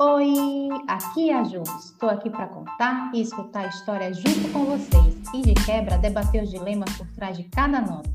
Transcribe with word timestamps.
Oi, 0.00 0.68
aqui 0.86 1.28
é 1.28 1.34
a 1.34 1.42
Ju. 1.42 1.60
Estou 1.80 2.08
aqui 2.08 2.30
para 2.30 2.46
contar 2.46 3.10
e 3.12 3.20
escutar 3.20 3.64
a 3.64 3.66
história 3.66 4.14
junto 4.14 4.48
com 4.52 4.64
vocês 4.64 5.16
e 5.34 5.42
de 5.42 5.54
quebra 5.54 5.98
debater 5.98 6.44
os 6.44 6.50
dilemas 6.50 6.96
por 6.96 7.06
trás 7.16 7.36
de 7.36 7.42
cada 7.44 7.80
nota. 7.80 8.08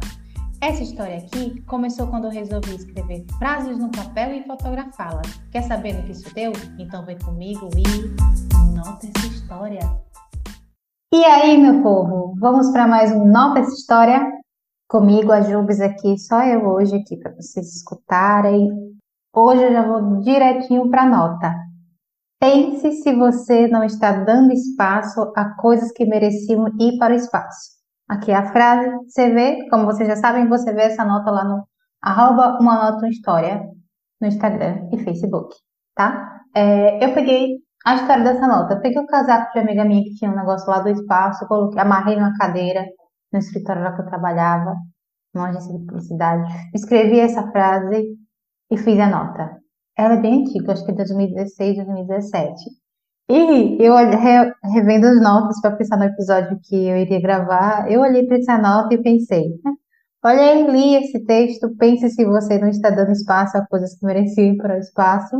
Essa 0.62 0.82
história 0.82 1.18
aqui 1.18 1.60
começou 1.64 2.08
quando 2.08 2.24
eu 2.24 2.32
resolvi 2.32 2.74
escrever 2.74 3.26
frases 3.38 3.78
no 3.78 3.92
papel 3.92 4.34
e 4.34 4.44
fotografá-las. 4.44 5.28
Quer 5.52 5.64
saber 5.64 5.92
no 5.92 6.04
que 6.04 6.14
isso 6.14 6.34
deu? 6.34 6.54
Então 6.80 7.06
vem 7.06 7.20
comigo 7.20 7.70
e 7.76 8.74
nota 8.74 9.06
essa 9.06 9.28
história. 9.28 9.82
E 11.14 11.26
aí, 11.26 11.58
meu 11.58 11.84
povo, 11.84 12.34
vamos 12.40 12.72
para 12.72 12.88
mais 12.88 13.12
um 13.12 13.26
Nota 13.26 13.60
essa 13.60 13.74
história? 13.74 14.32
Comigo, 14.88 15.34
a 15.34 15.42
Jubes 15.42 15.82
aqui, 15.82 16.18
só 16.18 16.46
eu 16.46 16.66
hoje 16.66 16.96
aqui 16.96 17.18
para 17.18 17.36
vocês 17.36 17.76
escutarem. 17.76 18.94
Hoje 19.36 19.64
eu 19.64 19.72
já 19.72 19.82
vou 19.82 20.20
direitinho 20.20 20.92
para 20.92 21.02
a 21.02 21.10
nota. 21.10 21.56
Pense 22.40 22.92
se 23.02 23.16
você 23.16 23.68
não 23.68 23.84
está 23.84 24.12
dando 24.12 24.54
espaço 24.54 25.34
a 25.36 25.56
coisas 25.56 25.92
que 25.92 26.06
mereciam 26.06 26.68
ir 26.80 27.00
para 27.00 27.14
o 27.14 27.16
espaço. 27.16 27.72
Aqui 28.08 28.30
é 28.30 28.36
a 28.36 28.52
frase, 28.52 28.88
você 29.08 29.32
vê, 29.32 29.68
como 29.70 29.86
vocês 29.86 30.08
já 30.08 30.16
sabem, 30.18 30.48
você 30.48 30.72
vê 30.72 30.84
essa 30.84 31.04
nota 31.04 31.32
lá 31.32 31.44
no 31.46 31.64
arroba 32.00 32.60
uma 32.62 32.92
nota 32.92 33.08
história 33.08 33.64
no 34.22 34.28
Instagram 34.28 34.88
e 34.92 35.00
Facebook, 35.00 35.56
tá? 35.96 36.42
É, 36.54 37.04
eu 37.04 37.16
peguei 37.16 37.56
a 37.86 37.96
história 37.96 38.24
dessa 38.24 38.48
nota. 38.48 38.76
Eu 38.76 38.82
peguei 38.82 39.02
o 39.02 39.08
casaco 39.08 39.52
de 39.52 39.60
amiga 39.60 39.84
minha 39.84 40.04
que 40.04 40.14
tinha 40.14 40.30
um 40.30 40.36
negócio 40.36 40.70
lá 40.70 40.80
do 40.80 40.90
espaço, 40.90 41.48
coloquei, 41.48 41.82
amarrei 41.82 42.18
numa 42.18 42.38
cadeira 42.38 42.86
no 43.32 43.40
escritório 43.40 43.82
lá 43.82 43.96
que 43.96 44.02
eu 44.02 44.06
trabalhava, 44.06 44.76
numa 45.34 45.50
agência 45.50 45.74
de 45.76 45.84
publicidade. 45.88 46.44
Escrevi 46.76 47.20
essa 47.20 47.50
frase 47.52 48.22
e 48.74 48.78
fiz 48.78 49.00
a 49.00 49.08
nota. 49.08 49.58
Ela 49.98 50.16
é 50.16 50.22
bem 50.22 50.42
antiga, 50.42 50.74
acho 50.74 50.84
que 50.84 50.92
é 50.92 50.96
2016, 50.96 51.76
2017. 51.76 52.54
E 53.30 53.78
eu 53.82 53.96
re, 53.96 54.52
revendo 54.74 55.08
as 55.08 55.22
notas 55.22 55.62
para 55.62 55.76
pensar 55.76 55.98
no 55.98 56.06
episódio 56.06 56.60
que 56.64 56.76
eu 56.76 56.98
iria 56.98 57.22
gravar, 57.22 57.90
eu 57.90 58.02
olhei 58.02 58.26
para 58.26 58.38
essa 58.38 58.58
nota 58.58 58.94
e 58.96 59.02
pensei: 59.02 59.46
olhei, 60.26 60.68
li 60.68 60.96
esse 60.96 61.24
texto, 61.26 61.76
pense 61.78 62.10
se 62.10 62.26
você 62.26 62.58
não 62.58 62.68
está 62.68 62.90
dando 62.90 63.12
espaço 63.12 63.58
a 63.58 63.66
coisas 63.68 63.98
que 63.98 64.06
mereciam 64.06 64.58
para 64.58 64.76
o 64.76 64.80
espaço. 64.80 65.38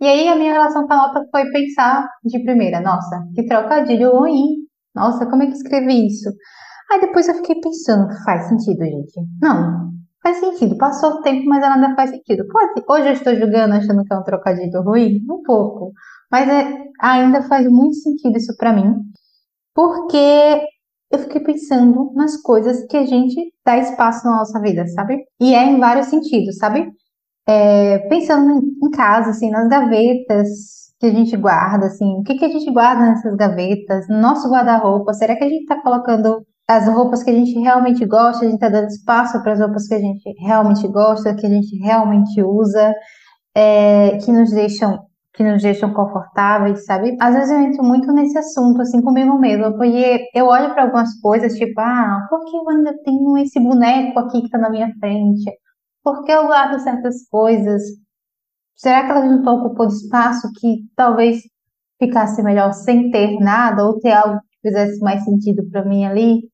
E 0.00 0.06
aí 0.06 0.26
a 0.26 0.34
minha 0.34 0.52
relação 0.52 0.86
com 0.86 0.92
a 0.94 0.96
nota 0.96 1.26
foi 1.30 1.44
pensar 1.50 2.08
de 2.24 2.42
primeira: 2.42 2.80
nossa, 2.80 3.22
que 3.34 3.44
trocadilho 3.44 4.18
ruim. 4.18 4.56
Nossa, 4.94 5.26
como 5.26 5.42
é 5.42 5.46
que 5.46 5.52
escrevi 5.52 6.06
isso? 6.06 6.30
Aí 6.90 7.00
depois 7.00 7.28
eu 7.28 7.34
fiquei 7.34 7.60
pensando: 7.60 8.08
faz 8.24 8.48
sentido, 8.48 8.84
gente? 8.84 9.20
Não, 9.40 9.91
Faz 10.22 10.38
sentido. 10.38 10.76
Passou 10.76 11.14
o 11.14 11.22
tempo, 11.22 11.48
mas 11.48 11.62
ela 11.62 11.74
ainda 11.74 11.94
faz 11.94 12.10
sentido. 12.10 12.46
Pode, 12.46 12.82
hoje 12.88 13.08
eu 13.08 13.12
estou 13.12 13.34
julgando 13.34 13.74
achando 13.74 14.04
que 14.04 14.14
é 14.14 14.16
um 14.16 14.22
trocadilho 14.22 14.82
ruim? 14.82 15.20
Um 15.28 15.42
pouco. 15.42 15.92
Mas 16.30 16.48
é, 16.48 16.84
ainda 17.00 17.42
faz 17.42 17.68
muito 17.68 17.96
sentido 17.96 18.36
isso 18.36 18.56
para 18.56 18.72
mim. 18.72 18.94
Porque 19.74 20.62
eu 21.10 21.18
fiquei 21.18 21.40
pensando 21.42 22.12
nas 22.14 22.36
coisas 22.40 22.86
que 22.86 22.96
a 22.96 23.04
gente 23.06 23.52
dá 23.64 23.76
espaço 23.78 24.24
na 24.26 24.38
nossa 24.38 24.60
vida, 24.60 24.86
sabe? 24.88 25.24
E 25.40 25.54
é 25.54 25.64
em 25.64 25.78
vários 25.80 26.06
sentidos, 26.06 26.56
sabe? 26.56 26.90
É, 27.46 27.98
pensando 28.08 28.62
em 28.82 28.90
casa, 28.90 29.30
assim, 29.30 29.50
nas 29.50 29.68
gavetas 29.68 30.48
que 31.00 31.06
a 31.06 31.10
gente 31.10 31.36
guarda, 31.36 31.86
assim, 31.86 32.14
o 32.20 32.22
que, 32.22 32.36
que 32.36 32.44
a 32.44 32.48
gente 32.48 32.70
guarda 32.70 33.04
nessas 33.06 33.34
gavetas, 33.34 34.08
no 34.08 34.20
nosso 34.20 34.48
guarda-roupa, 34.48 35.12
será 35.12 35.36
que 35.36 35.44
a 35.44 35.48
gente 35.48 35.62
está 35.62 35.82
colocando 35.82 36.46
as 36.68 36.88
roupas 36.88 37.22
que 37.22 37.30
a 37.30 37.34
gente 37.34 37.58
realmente 37.58 38.04
gosta, 38.06 38.44
a 38.44 38.48
gente 38.48 38.54
está 38.54 38.68
dando 38.68 38.88
espaço 38.88 39.42
para 39.42 39.52
as 39.52 39.60
roupas 39.60 39.86
que 39.88 39.94
a 39.94 39.98
gente 39.98 40.32
realmente 40.40 40.88
gosta, 40.88 41.34
que 41.34 41.46
a 41.46 41.50
gente 41.50 41.76
realmente 41.78 42.42
usa, 42.42 42.94
é, 43.54 44.18
que 44.18 44.32
nos 44.32 44.50
deixam 44.50 44.98
que 45.34 45.42
nos 45.42 45.62
deixam 45.62 45.92
confortáveis, 45.94 46.84
sabe? 46.84 47.16
Às 47.20 47.34
vezes 47.34 47.50
eu 47.50 47.60
entro 47.60 47.82
muito 47.82 48.12
nesse 48.12 48.36
assunto, 48.36 48.82
assim, 48.82 49.00
comigo 49.00 49.38
mesmo, 49.38 49.72
porque 49.78 50.26
eu 50.34 50.46
olho 50.46 50.74
para 50.74 50.82
algumas 50.84 51.18
coisas, 51.20 51.54
tipo, 51.56 51.80
ah, 51.80 52.26
por 52.28 52.44
que 52.44 52.54
eu 52.54 52.68
ainda 52.68 52.94
tenho 53.02 53.38
esse 53.38 53.58
boneco 53.58 54.18
aqui 54.18 54.40
que 54.40 54.46
está 54.46 54.58
na 54.58 54.70
minha 54.70 54.92
frente? 55.00 55.50
Por 56.04 56.24
que 56.24 56.32
eu 56.32 56.46
guardo 56.46 56.78
certas 56.80 57.26
coisas? 57.30 57.82
Será 58.76 59.04
que 59.04 59.10
elas 59.10 59.24
não 59.24 59.38
estão 59.38 59.56
ocupando 59.56 59.92
espaço 59.92 60.48
que 60.60 60.82
talvez 60.96 61.40
ficasse 61.98 62.42
melhor 62.42 62.72
sem 62.74 63.10
ter 63.10 63.38
nada, 63.40 63.84
ou 63.86 63.98
ter 64.00 64.12
algo 64.12 64.38
que 64.40 64.68
fizesse 64.68 65.00
mais 65.00 65.24
sentido 65.24 65.62
para 65.70 65.84
mim 65.84 66.04
ali? 66.04 66.51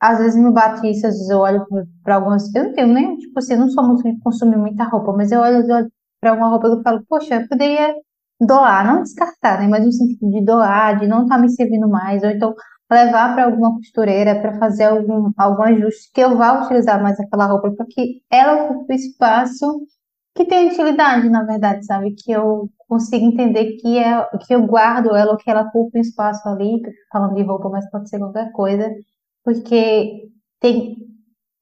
Às 0.00 0.18
vezes 0.18 0.40
me 0.42 0.52
bate 0.52 0.86
isso, 0.90 1.06
às 1.06 1.14
vezes 1.14 1.30
eu 1.30 1.38
olho 1.38 1.66
para 2.02 2.16
algumas. 2.16 2.54
Eu 2.54 2.64
não 2.64 2.72
tenho 2.74 2.88
nem, 2.88 3.16
tipo 3.16 3.38
assim, 3.38 3.54
eu 3.54 3.60
não 3.60 3.70
sou 3.70 3.84
muito 3.84 4.02
de 4.02 4.18
consumir 4.20 4.56
muita 4.56 4.84
roupa, 4.84 5.12
mas 5.12 5.32
eu 5.32 5.40
olho, 5.40 5.66
olho 5.72 5.90
para 6.20 6.32
uma 6.34 6.48
roupa 6.48 6.68
e 6.68 6.70
eu 6.72 6.82
falo, 6.82 7.04
poxa, 7.08 7.36
eu 7.36 7.48
poderia 7.48 7.94
doar, 8.40 8.86
não 8.86 9.02
descartar, 9.02 9.60
né? 9.60 9.68
Mas 9.68 9.84
no 9.84 9.92
sentido 9.92 10.30
de 10.30 10.44
doar, 10.44 10.98
de 10.98 11.06
não 11.06 11.22
estar 11.22 11.36
tá 11.36 11.40
me 11.40 11.50
servindo 11.50 11.88
mais, 11.88 12.22
ou 12.22 12.30
então 12.30 12.54
levar 12.90 13.34
para 13.34 13.44
alguma 13.46 13.74
costureira 13.74 14.40
para 14.40 14.58
fazer 14.58 14.84
algum, 14.84 15.32
algum 15.36 15.62
ajuste 15.62 16.10
que 16.12 16.20
eu 16.20 16.36
vá 16.36 16.62
utilizar 16.62 17.02
mais 17.02 17.18
aquela 17.18 17.46
roupa, 17.46 17.72
porque 17.76 18.20
ela 18.30 18.64
ocupa 18.64 18.94
espaço 18.94 19.80
que 20.36 20.44
tem 20.44 20.68
utilidade, 20.68 21.28
na 21.30 21.44
verdade, 21.44 21.84
sabe? 21.86 22.14
Que 22.14 22.32
eu 22.32 22.68
consigo 22.88 23.24
entender 23.24 23.76
que, 23.80 23.98
é, 23.98 24.22
que 24.46 24.54
eu 24.54 24.66
guardo 24.66 25.16
ela, 25.16 25.32
ou 25.32 25.38
que 25.38 25.50
ela 25.50 25.62
ocupa 25.62 25.98
espaço 25.98 26.46
ali, 26.48 26.80
falando 27.12 27.34
de 27.34 27.42
roupa, 27.42 27.70
mas 27.70 27.90
pode 27.90 28.08
ser 28.08 28.18
qualquer 28.18 28.52
coisa 28.52 28.90
porque 29.46 30.28
tem, 30.60 30.96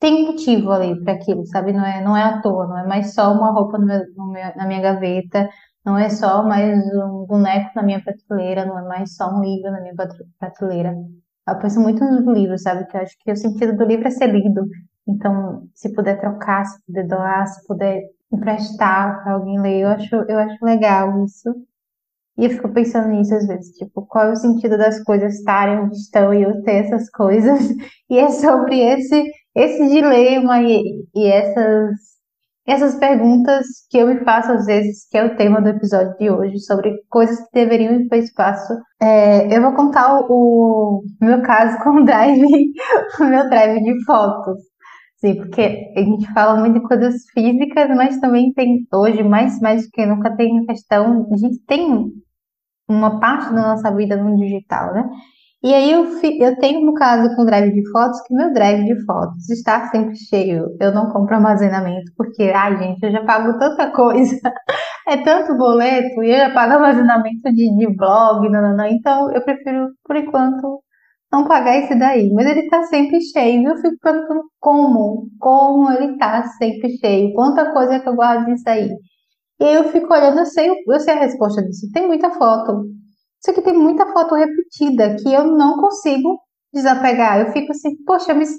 tem 0.00 0.26
motivo 0.26 0.72
ali 0.72 1.04
para 1.04 1.12
aquilo, 1.12 1.46
sabe? 1.46 1.70
Não 1.74 1.84
é, 1.84 2.02
não 2.02 2.16
é 2.16 2.22
à 2.22 2.40
toa, 2.40 2.66
não 2.66 2.78
é 2.78 2.86
mais 2.86 3.12
só 3.12 3.30
uma 3.34 3.52
roupa 3.52 3.76
no 3.76 3.86
meu, 3.86 4.00
no 4.16 4.32
meu, 4.32 4.56
na 4.56 4.66
minha 4.66 4.80
gaveta, 4.80 5.50
não 5.84 5.98
é 5.98 6.08
só 6.08 6.42
mais 6.42 6.78
um 6.94 7.26
boneco 7.26 7.72
na 7.76 7.82
minha 7.82 8.02
prateleira, 8.02 8.64
não 8.64 8.78
é 8.78 8.82
mais 8.88 9.14
só 9.14 9.28
um 9.30 9.42
livro 9.42 9.70
na 9.70 9.82
minha 9.82 9.94
prateleira. 10.38 10.94
Eu 11.46 11.58
penso 11.58 11.78
muito 11.78 12.02
nos 12.02 12.26
livros, 12.26 12.62
sabe? 12.62 12.86
Que 12.86 12.96
eu 12.96 13.02
acho 13.02 13.18
que 13.18 13.32
o 13.32 13.36
sentido 13.36 13.76
do 13.76 13.84
livro 13.84 14.08
é 14.08 14.10
ser 14.10 14.28
lido. 14.28 14.66
Então, 15.06 15.68
se 15.74 15.92
puder 15.92 16.18
trocar, 16.18 16.64
se 16.64 16.82
puder 16.86 17.06
doar, 17.06 17.46
se 17.46 17.66
puder 17.66 18.00
emprestar 18.32 19.22
para 19.22 19.34
alguém 19.34 19.60
ler, 19.60 19.80
eu 19.82 19.88
acho, 19.88 20.14
eu 20.26 20.38
acho 20.38 20.64
legal 20.64 21.22
isso. 21.22 21.50
E 22.36 22.44
eu 22.46 22.50
fico 22.50 22.68
pensando 22.72 23.08
nisso 23.08 23.34
às 23.34 23.46
vezes, 23.46 23.76
tipo, 23.76 24.04
qual 24.06 24.26
é 24.26 24.32
o 24.32 24.36
sentido 24.36 24.76
das 24.76 25.02
coisas 25.04 25.34
estarem 25.36 25.78
onde 25.78 25.96
estão 25.96 26.34
e 26.34 26.42
eu 26.42 26.62
ter 26.62 26.84
essas 26.84 27.10
coisas? 27.10 27.60
E 28.10 28.18
é 28.18 28.28
sobre 28.30 28.78
esse, 28.80 29.24
esse 29.56 29.88
dilema 29.88 30.60
e, 30.62 30.82
e 31.14 31.26
essas, 31.26 31.96
essas 32.66 32.94
perguntas 32.96 33.66
que 33.90 33.98
eu 33.98 34.06
me 34.06 34.22
faço 34.24 34.52
às 34.52 34.66
vezes, 34.66 35.06
que 35.08 35.16
é 35.16 35.24
o 35.24 35.36
tema 35.36 35.60
do 35.60 35.70
episódio 35.70 36.14
de 36.18 36.30
hoje, 36.30 36.60
sobre 36.60 36.92
coisas 37.08 37.38
que 37.38 37.48
deveriam 37.54 37.94
ir 37.94 38.08
para 38.08 38.18
o 38.18 38.22
espaço. 38.22 38.74
É, 39.00 39.56
eu 39.56 39.62
vou 39.62 39.72
contar 39.74 40.20
o, 40.28 41.02
o 41.02 41.24
meu 41.24 41.42
caso 41.42 41.78
com 41.82 42.02
o 42.02 42.04
drive, 42.04 42.44
o 43.20 43.24
meu 43.24 43.48
drive 43.48 43.82
de 43.82 44.04
fotos. 44.04 44.58
Sim, 45.16 45.36
porque 45.36 45.92
a 45.96 46.00
gente 46.00 46.32
fala 46.34 46.60
muito 46.60 46.80
de 46.80 46.86
coisas 46.86 47.14
físicas, 47.32 47.88
mas 47.96 48.20
também 48.20 48.52
tem 48.52 48.86
hoje, 48.92 49.22
mais, 49.22 49.58
mais 49.60 49.84
do 49.84 49.90
que 49.90 50.04
nunca, 50.04 50.36
tem 50.36 50.66
questão, 50.66 51.26
a 51.32 51.36
gente 51.38 51.58
tem 51.66 52.12
uma 52.88 53.20
parte 53.20 53.52
da 53.54 53.62
nossa 53.74 53.94
vida 53.94 54.16
no 54.16 54.36
digital, 54.36 54.92
né? 54.94 55.08
E 55.62 55.72
aí 55.72 55.92
eu, 55.92 56.04
eu 56.40 56.58
tenho, 56.58 56.84
no 56.84 56.92
caso, 56.92 57.34
com 57.34 57.42
o 57.42 57.46
drive 57.46 57.72
de 57.72 57.90
fotos, 57.90 58.20
que 58.26 58.34
meu 58.34 58.52
drive 58.52 58.84
de 58.84 59.02
fotos 59.06 59.48
está 59.48 59.88
sempre 59.88 60.14
cheio. 60.14 60.66
Eu 60.78 60.92
não 60.92 61.10
compro 61.10 61.36
armazenamento, 61.36 62.12
porque, 62.18 62.42
ai, 62.54 62.76
gente, 62.76 63.02
eu 63.02 63.10
já 63.10 63.24
pago 63.24 63.58
tanta 63.58 63.90
coisa, 63.90 64.38
é 65.08 65.16
tanto 65.16 65.56
boleto, 65.56 66.22
e 66.22 66.30
eu 66.30 66.36
já 66.36 66.50
pago 66.52 66.74
armazenamento 66.74 67.50
de, 67.50 67.76
de 67.78 67.96
blog, 67.96 68.46
não, 68.50 68.60
não, 68.60 68.76
não. 68.76 68.86
Então, 68.86 69.32
eu 69.32 69.42
prefiro, 69.42 69.88
por 70.04 70.16
enquanto, 70.16 70.82
não 71.32 71.48
pagar 71.48 71.76
esse 71.78 71.98
daí. 71.98 72.30
Mas 72.32 72.46
ele 72.46 72.60
está 72.60 72.84
sempre 72.84 73.20
cheio. 73.22 73.62
E 73.62 73.64
eu 73.64 73.76
fico 73.76 73.96
perguntando 74.02 74.42
como, 74.60 75.28
como 75.40 75.90
ele 75.92 76.12
está 76.12 76.44
sempre 76.58 76.96
cheio, 76.98 77.34
quanta 77.34 77.72
coisa 77.72 78.00
que 78.00 78.08
eu 78.08 78.14
guardo 78.14 78.48
nisso 78.48 78.68
aí. 78.68 78.90
E 79.60 79.64
eu 79.64 79.84
fico 79.90 80.12
olhando, 80.12 80.40
eu 80.40 80.46
sei, 80.46 80.70
eu 80.70 81.00
sei 81.00 81.14
a 81.14 81.20
resposta 81.20 81.62
disso. 81.62 81.88
Tem 81.92 82.06
muita 82.06 82.30
foto. 82.30 82.84
Isso 83.40 83.50
aqui 83.50 83.62
tem 83.62 83.74
muita 83.74 84.06
foto 84.12 84.34
repetida 84.34 85.16
que 85.16 85.32
eu 85.32 85.46
não 85.46 85.76
consigo 85.78 86.40
desapegar. 86.72 87.40
Eu 87.40 87.52
fico 87.52 87.72
assim, 87.72 87.96
poxa, 88.04 88.34
mas 88.34 88.50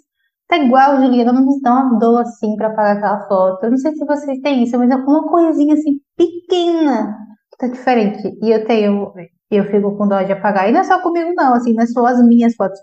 tá 0.47 0.57
igual, 0.57 1.01
Juliana, 1.01 1.33
não 1.33 1.45
me 1.45 1.59
dá 1.61 1.73
uma 1.73 1.99
dor 1.99 2.21
assim 2.21 2.55
pra 2.55 2.67
apagar 2.67 2.97
aquela 2.97 3.27
foto. 3.27 3.63
Eu 3.63 3.71
não 3.71 3.77
sei 3.77 3.93
se 3.95 4.05
vocês 4.05 4.39
têm 4.41 4.63
isso, 4.63 4.77
mas 4.77 4.89
é 4.91 4.95
uma 4.95 5.27
coisinha 5.29 5.73
assim 5.73 5.99
pequena 6.15 7.17
que 7.51 7.57
tá 7.57 7.67
diferente. 7.67 8.37
E 8.41 8.51
eu 8.51 8.65
tenho, 8.65 9.11
eu 9.51 9.65
fico 9.65 9.97
com 9.97 10.07
dó 10.07 10.21
de 10.21 10.31
apagar. 10.31 10.69
E 10.69 10.71
não 10.71 10.81
é 10.81 10.83
só 10.83 11.01
comigo, 11.01 11.33
não, 11.35 11.55
assim, 11.55 11.73
não 11.73 11.83
é 11.83 11.87
só 11.87 12.05
as 12.05 12.23
minhas 12.25 12.55
fotos, 12.55 12.79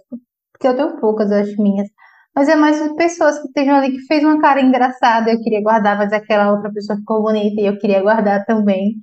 porque 0.53 0.69
eu 0.69 0.77
tenho 0.77 1.01
poucas, 1.01 1.31
eu 1.31 1.39
acho 1.39 1.63
minhas. 1.63 1.89
Mas 2.35 2.49
é 2.49 2.57
mais 2.57 2.81
pessoas 2.97 3.39
que 3.41 3.49
estejam 3.49 3.77
ali 3.77 3.93
que 3.93 4.07
fez 4.07 4.25
uma 4.25 4.41
cara 4.41 4.61
engraçada, 4.61 5.31
eu 5.31 5.41
queria 5.41 5.63
guardar, 5.63 5.99
mas 5.99 6.13
aquela 6.13 6.53
outra 6.53 6.73
pessoa 6.73 6.99
ficou 6.99 7.23
bonita 7.23 7.61
e 7.61 7.67
eu 7.67 7.79
queria 7.79 8.01
guardar 8.03 8.45
também. 8.47 8.95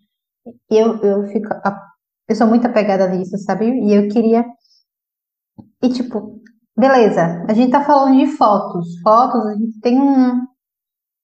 E 0.69 0.77
eu, 0.77 0.97
eu 1.03 1.23
fico. 1.27 1.47
Eu 2.27 2.35
sou 2.35 2.47
muito 2.47 2.65
apegada 2.65 3.07
nisso, 3.07 3.37
sabe? 3.37 3.65
E 3.65 3.93
eu 3.93 4.07
queria. 4.09 4.45
E 5.81 5.89
tipo, 5.89 6.41
beleza, 6.77 7.45
a 7.47 7.53
gente 7.53 7.71
tá 7.71 7.83
falando 7.83 8.17
de 8.17 8.27
fotos. 8.35 8.99
Fotos, 9.01 9.45
a 9.45 9.55
gente 9.55 9.79
tem 9.81 9.99
um, 9.99 10.33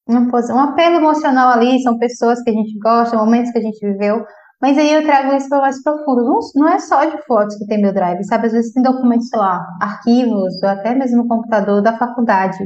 um, 0.07 0.29
um 0.29 0.59
apelo 0.59 0.97
emocional 0.97 1.49
ali, 1.49 1.81
são 1.81 1.97
pessoas 1.97 2.41
que 2.43 2.49
a 2.49 2.53
gente 2.53 2.77
gosta, 2.79 3.17
momentos 3.17 3.51
que 3.51 3.57
a 3.57 3.61
gente 3.61 3.79
viveu. 3.79 4.23
Mas 4.65 4.79
aí 4.79 4.91
eu 4.91 5.03
trago 5.03 5.31
isso 5.35 5.47
para 5.47 5.61
mais 5.61 5.83
profundo. 5.83 6.23
Não, 6.23 6.39
não 6.55 6.67
é 6.67 6.79
só 6.79 7.05
de 7.05 7.21
fotos 7.27 7.55
que 7.55 7.67
tem 7.67 7.79
meu 7.79 7.93
drive, 7.93 8.23
sabe? 8.23 8.47
Às 8.47 8.53
vezes 8.53 8.73
tem 8.73 8.81
documentos, 8.81 9.29
sei 9.29 9.37
lá, 9.37 9.63
arquivos, 9.79 10.55
ou 10.63 10.67
até 10.67 10.95
mesmo 10.95 11.17
no 11.17 11.27
computador 11.27 11.83
da 11.83 11.95
faculdade. 11.99 12.57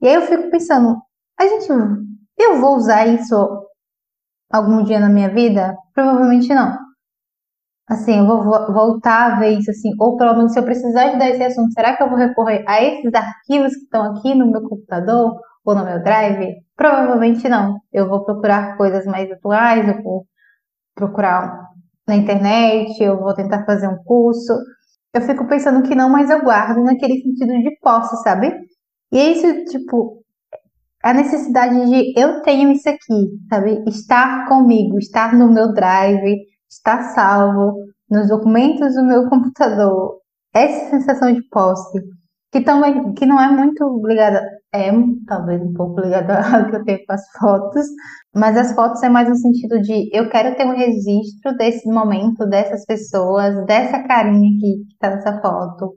E 0.00 0.06
aí 0.06 0.14
eu 0.14 0.22
fico 0.22 0.48
pensando, 0.48 0.96
a 1.36 1.44
gente, 1.44 1.68
eu 2.38 2.60
vou 2.60 2.76
usar 2.76 3.08
isso 3.08 3.34
algum 4.48 4.84
dia 4.84 5.00
na 5.00 5.08
minha 5.08 5.28
vida? 5.28 5.76
Provavelmente 5.92 6.54
não. 6.54 6.78
Assim, 7.88 8.18
eu 8.20 8.24
vou 8.24 8.72
voltar 8.72 9.32
a 9.32 9.40
ver 9.40 9.58
isso 9.58 9.72
assim, 9.72 9.90
ou 9.98 10.16
pelo 10.16 10.36
menos 10.36 10.52
se 10.52 10.60
eu 10.60 10.64
precisar 10.64 11.06
estudar 11.06 11.30
esse 11.30 11.42
assunto, 11.42 11.72
será 11.72 11.96
que 11.96 12.02
eu 12.04 12.08
vou 12.08 12.16
recorrer 12.16 12.62
a 12.68 12.80
esses 12.80 13.12
arquivos 13.12 13.74
que 13.74 13.82
estão 13.82 14.04
aqui 14.12 14.36
no 14.36 14.52
meu 14.52 14.62
computador 14.62 15.40
ou 15.64 15.74
no 15.74 15.84
meu 15.84 16.00
drive? 16.00 16.54
Provavelmente 16.76 17.48
não. 17.48 17.80
Eu 17.92 18.08
vou 18.08 18.24
procurar 18.24 18.76
coisas 18.76 19.04
mais 19.04 19.28
atuais, 19.32 19.88
eu 19.88 20.00
vou 20.00 20.24
procurar 20.98 21.68
na 22.06 22.16
internet, 22.16 23.00
eu 23.00 23.18
vou 23.20 23.32
tentar 23.34 23.64
fazer 23.64 23.86
um 23.86 24.02
curso. 24.04 24.52
Eu 25.14 25.22
fico 25.22 25.46
pensando 25.46 25.86
que 25.86 25.94
não, 25.94 26.10
mas 26.10 26.28
eu 26.28 26.42
guardo 26.42 26.82
naquele 26.82 27.20
sentido 27.22 27.52
de 27.62 27.78
posse, 27.80 28.20
sabe? 28.22 28.52
E 29.12 29.18
é 29.18 29.32
isso, 29.32 29.64
tipo, 29.66 30.22
a 31.02 31.14
necessidade 31.14 31.86
de 31.86 32.18
eu 32.18 32.42
tenho 32.42 32.72
isso 32.72 32.88
aqui, 32.88 33.30
sabe? 33.48 33.82
Estar 33.86 34.48
comigo, 34.48 34.98
estar 34.98 35.34
no 35.34 35.52
meu 35.52 35.72
drive, 35.72 36.36
estar 36.68 37.02
salvo 37.14 37.74
nos 38.10 38.28
documentos 38.28 38.94
do 38.94 39.04
meu 39.04 39.28
computador. 39.28 40.18
Essa 40.52 40.90
sensação 40.90 41.32
de 41.32 41.46
posse, 41.48 42.00
que 42.58 42.64
também 42.64 43.12
que 43.14 43.26
não 43.26 43.40
é 43.40 43.50
muito 43.50 44.02
ligada, 44.06 44.42
é 44.72 44.90
talvez 45.26 45.62
um 45.62 45.72
pouco 45.72 46.00
ligada 46.00 46.38
ao 46.56 46.70
que 46.70 46.76
eu 46.76 46.84
tenho 46.84 47.06
com 47.06 47.12
as 47.12 47.22
fotos, 47.38 47.86
mas 48.34 48.56
as 48.56 48.74
fotos 48.74 49.02
é 49.02 49.08
mais 49.08 49.28
no 49.28 49.36
sentido 49.36 49.80
de 49.80 50.10
eu 50.12 50.28
quero 50.28 50.56
ter 50.56 50.66
um 50.66 50.76
registro 50.76 51.56
desse 51.56 51.88
momento, 51.88 52.46
dessas 52.46 52.84
pessoas, 52.84 53.64
dessa 53.66 54.02
carinha 54.04 54.50
que 54.60 54.82
está 54.92 55.10
nessa 55.10 55.40
foto 55.40 55.94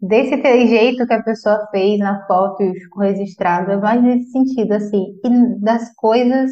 desse 0.00 0.36
jeito 0.66 1.06
que 1.06 1.14
a 1.14 1.22
pessoa 1.22 1.66
fez 1.70 1.98
na 1.98 2.26
foto 2.26 2.62
e 2.62 2.78
ficou 2.78 3.02
registrado, 3.02 3.72
é 3.72 3.76
mais 3.76 4.02
nesse 4.02 4.30
sentido, 4.30 4.72
assim, 4.72 5.02
e 5.24 5.60
das 5.60 5.94
coisas 5.94 6.50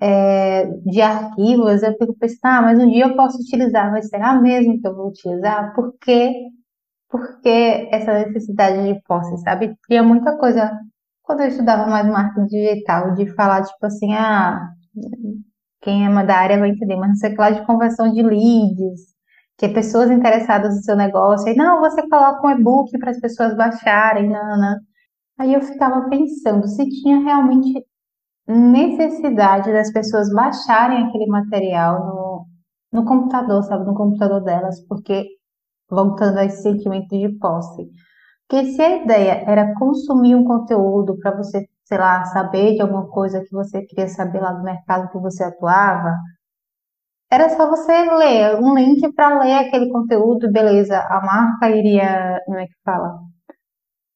é, 0.00 0.66
de 0.84 1.00
arquivos, 1.00 1.82
eu 1.82 1.92
fico 1.98 2.14
pensando, 2.18 2.38
ah, 2.44 2.62
mas 2.62 2.78
um 2.78 2.88
dia 2.88 3.06
eu 3.06 3.16
posso 3.16 3.38
utilizar, 3.38 3.90
mas 3.90 4.08
será 4.08 4.40
mesmo 4.40 4.80
que 4.80 4.86
eu 4.86 4.94
vou 4.94 5.08
utilizar? 5.08 5.74
Por 5.74 5.94
quê? 6.00 6.32
Porque 7.12 7.88
essa 7.92 8.26
necessidade 8.26 8.82
de 8.94 9.00
posse, 9.04 9.36
sabe? 9.42 9.76
Tinha 9.86 10.02
muita 10.02 10.36
coisa, 10.38 10.72
quando 11.22 11.42
eu 11.42 11.48
estudava 11.48 11.86
mais 11.88 12.06
marketing 12.08 12.46
digital, 12.46 13.14
de 13.14 13.26
falar, 13.34 13.62
tipo 13.64 13.86
assim, 13.86 14.14
ah, 14.14 14.58
quem 15.82 16.06
é 16.06 16.24
da 16.24 16.36
área 16.36 16.58
vai 16.58 16.70
entender, 16.70 16.96
mas 16.96 17.10
não 17.10 17.16
sei 17.16 17.30
o 17.30 17.34
que 17.34 17.40
lá 17.40 17.50
de 17.50 17.66
conversão 17.66 18.10
de 18.12 18.22
leads, 18.22 19.12
que 19.58 19.66
é 19.66 19.68
pessoas 19.72 20.10
interessadas 20.10 20.74
no 20.76 20.82
seu 20.82 20.96
negócio, 20.96 21.48
aí, 21.48 21.56
não, 21.56 21.80
você 21.80 22.02
coloca 22.08 22.46
um 22.46 22.50
e-book 22.50 22.98
para 22.98 23.10
as 23.10 23.20
pessoas 23.20 23.56
baixarem, 23.56 24.28
não, 24.28 24.76
Aí 25.38 25.54
eu 25.54 25.60
ficava 25.62 26.08
pensando 26.08 26.68
se 26.68 26.88
tinha 26.88 27.18
realmente 27.18 27.84
necessidade 28.46 29.72
das 29.72 29.92
pessoas 29.92 30.32
baixarem 30.32 31.04
aquele 31.06 31.26
material 31.26 32.46
no, 32.92 33.00
no 33.00 33.04
computador, 33.04 33.62
sabe, 33.64 33.86
no 33.86 33.94
computador 33.94 34.42
delas, 34.42 34.80
porque, 34.86 35.26
voltando 35.92 36.38
a 36.38 36.44
esse 36.44 36.62
sentimento 36.62 37.08
de 37.10 37.28
posse, 37.38 37.86
porque 38.48 38.72
se 38.72 38.82
a 38.82 39.02
ideia 39.02 39.44
era 39.46 39.74
consumir 39.74 40.34
um 40.34 40.44
conteúdo 40.44 41.16
para 41.18 41.36
você, 41.36 41.66
sei 41.84 41.98
lá, 41.98 42.24
saber 42.26 42.74
de 42.74 42.82
alguma 42.82 43.08
coisa 43.08 43.40
que 43.40 43.50
você 43.50 43.82
queria 43.82 44.08
saber 44.08 44.40
lá 44.40 44.52
do 44.52 44.62
mercado 44.62 45.10
que 45.10 45.18
você 45.18 45.42
atuava, 45.42 46.14
era 47.30 47.48
só 47.48 47.66
você 47.66 47.92
ler 48.10 48.60
um 48.60 48.74
link 48.74 49.10
para 49.14 49.38
ler 49.42 49.54
aquele 49.54 49.90
conteúdo, 49.90 50.52
beleza. 50.52 50.98
A 50.98 51.22
marca 51.24 51.70
iria, 51.70 52.38
como 52.44 52.58
é 52.58 52.66
que 52.66 52.74
fala? 52.84 53.20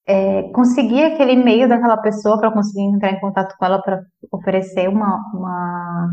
É, 0.07 0.43
conseguir 0.53 1.05
aquele 1.05 1.33
e-mail 1.33 1.67
daquela 1.67 1.97
pessoa 1.97 2.39
para 2.39 2.53
conseguir 2.53 2.83
entrar 2.83 3.13
em 3.13 3.21
contato 3.21 3.57
com 3.59 3.65
ela 3.65 3.81
para 3.81 4.03
oferecer 4.31 4.89
uma, 4.89 5.19
uma, 5.33 6.09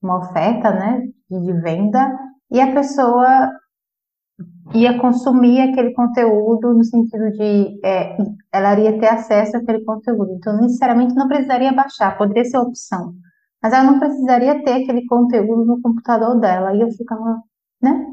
uma 0.00 0.18
oferta 0.18 0.70
né, 0.70 1.02
de 1.28 1.52
venda 1.60 2.08
e 2.52 2.60
a 2.60 2.72
pessoa 2.72 3.50
ia 4.74 4.98
consumir 4.98 5.60
aquele 5.60 5.92
conteúdo 5.92 6.74
no 6.74 6.84
sentido 6.84 7.30
de 7.32 7.80
é, 7.84 8.16
ela 8.52 8.72
iria 8.74 8.98
ter 8.98 9.08
acesso 9.08 9.56
àquele 9.56 9.84
conteúdo. 9.84 10.32
Então, 10.32 10.56
necessariamente 10.60 11.14
não 11.14 11.28
precisaria 11.28 11.72
baixar, 11.72 12.16
poderia 12.18 12.44
ser 12.44 12.58
opção. 12.58 13.14
Mas 13.62 13.72
ela 13.72 13.84
não 13.84 13.98
precisaria 13.98 14.62
ter 14.62 14.82
aquele 14.82 15.06
conteúdo 15.06 15.64
no 15.64 15.80
computador 15.80 16.38
dela. 16.38 16.74
E 16.74 16.80
eu 16.80 16.90
ficava, 16.90 17.42
né? 17.82 18.06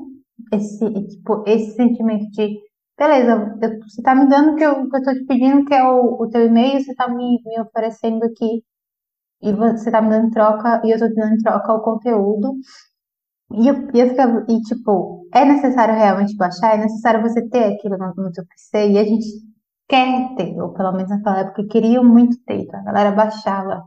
Esse, 0.54 0.90
tipo, 1.08 1.44
esse 1.48 1.76
sentimento 1.76 2.30
de, 2.32 2.60
beleza, 2.98 3.58
eu, 3.62 3.80
você 3.80 4.02
tá 4.02 4.16
me 4.16 4.28
dando 4.28 4.54
o 4.54 4.56
que 4.56 4.64
eu, 4.64 4.90
que 4.90 4.98
eu 4.98 5.04
tô 5.04 5.14
te 5.14 5.26
pedindo, 5.26 5.66
que 5.66 5.74
é 5.74 5.84
o, 5.84 6.22
o 6.22 6.30
teu 6.30 6.46
e-mail, 6.46 6.82
você 6.82 6.94
tá 6.96 7.08
me, 7.08 7.40
me 7.46 7.62
oferecendo 7.62 8.24
aqui, 8.26 8.64
e 9.42 9.54
você 9.54 9.92
tá 9.92 10.02
me 10.02 10.10
dando 10.10 10.32
troca, 10.32 10.82
e 10.86 10.92
eu 10.92 11.00
tô 11.00 11.08
te 11.08 11.16
dando 11.16 11.38
troca 11.42 11.74
o 11.74 11.82
conteúdo. 11.82 12.56
E 13.52 13.68
eu, 13.68 13.76
eu 13.94 14.10
ficava, 14.10 14.46
e 14.50 14.62
tipo, 14.62 15.28
é 15.34 15.46
necessário 15.46 15.96
realmente 15.96 16.36
baixar? 16.36 16.76
É 16.76 16.78
necessário 16.78 17.22
você 17.22 17.48
ter 17.50 17.74
aquilo 17.76 17.98
no, 17.98 18.14
no 18.16 18.34
seu 18.34 18.46
PC? 18.46 18.92
E 18.92 18.98
a 18.98 19.04
gente 19.04 19.26
quer 19.88 20.36
ter, 20.36 20.60
ou 20.62 20.74
pelo 20.74 20.92
menos 20.94 21.10
naquela 21.10 21.40
época 21.40 21.68
queriam 21.68 22.04
muito 22.04 22.38
ter, 22.46 22.66
tá? 22.68 22.80
A 22.80 22.84
galera 22.84 23.12
baixava 23.12 23.84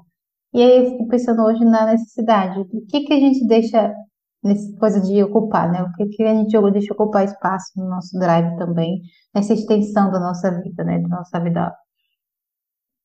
e 0.52 0.62
aí 0.62 0.78
eu 0.78 0.90
fico 0.92 1.08
pensando 1.08 1.42
hoje 1.42 1.64
na 1.64 1.86
necessidade. 1.86 2.60
O 2.60 2.86
que 2.86 3.00
que 3.00 3.12
a 3.12 3.20
gente 3.20 3.46
deixa 3.46 3.94
nessa 4.42 4.76
coisa 4.78 5.00
de 5.00 5.22
ocupar, 5.22 5.70
né? 5.70 5.82
O 5.82 5.92
que 5.92 6.06
que 6.06 6.22
a 6.22 6.34
gente 6.34 6.58
deixa 6.72 6.94
ocupar 6.94 7.24
espaço 7.24 7.72
no 7.76 7.88
nosso 7.88 8.18
drive 8.18 8.56
também, 8.56 9.00
nessa 9.34 9.52
extensão 9.52 10.10
da 10.10 10.18
nossa 10.20 10.50
vida, 10.62 10.84
né? 10.84 11.00
Da 11.00 11.08
nossa 11.08 11.40
vida, 11.40 11.74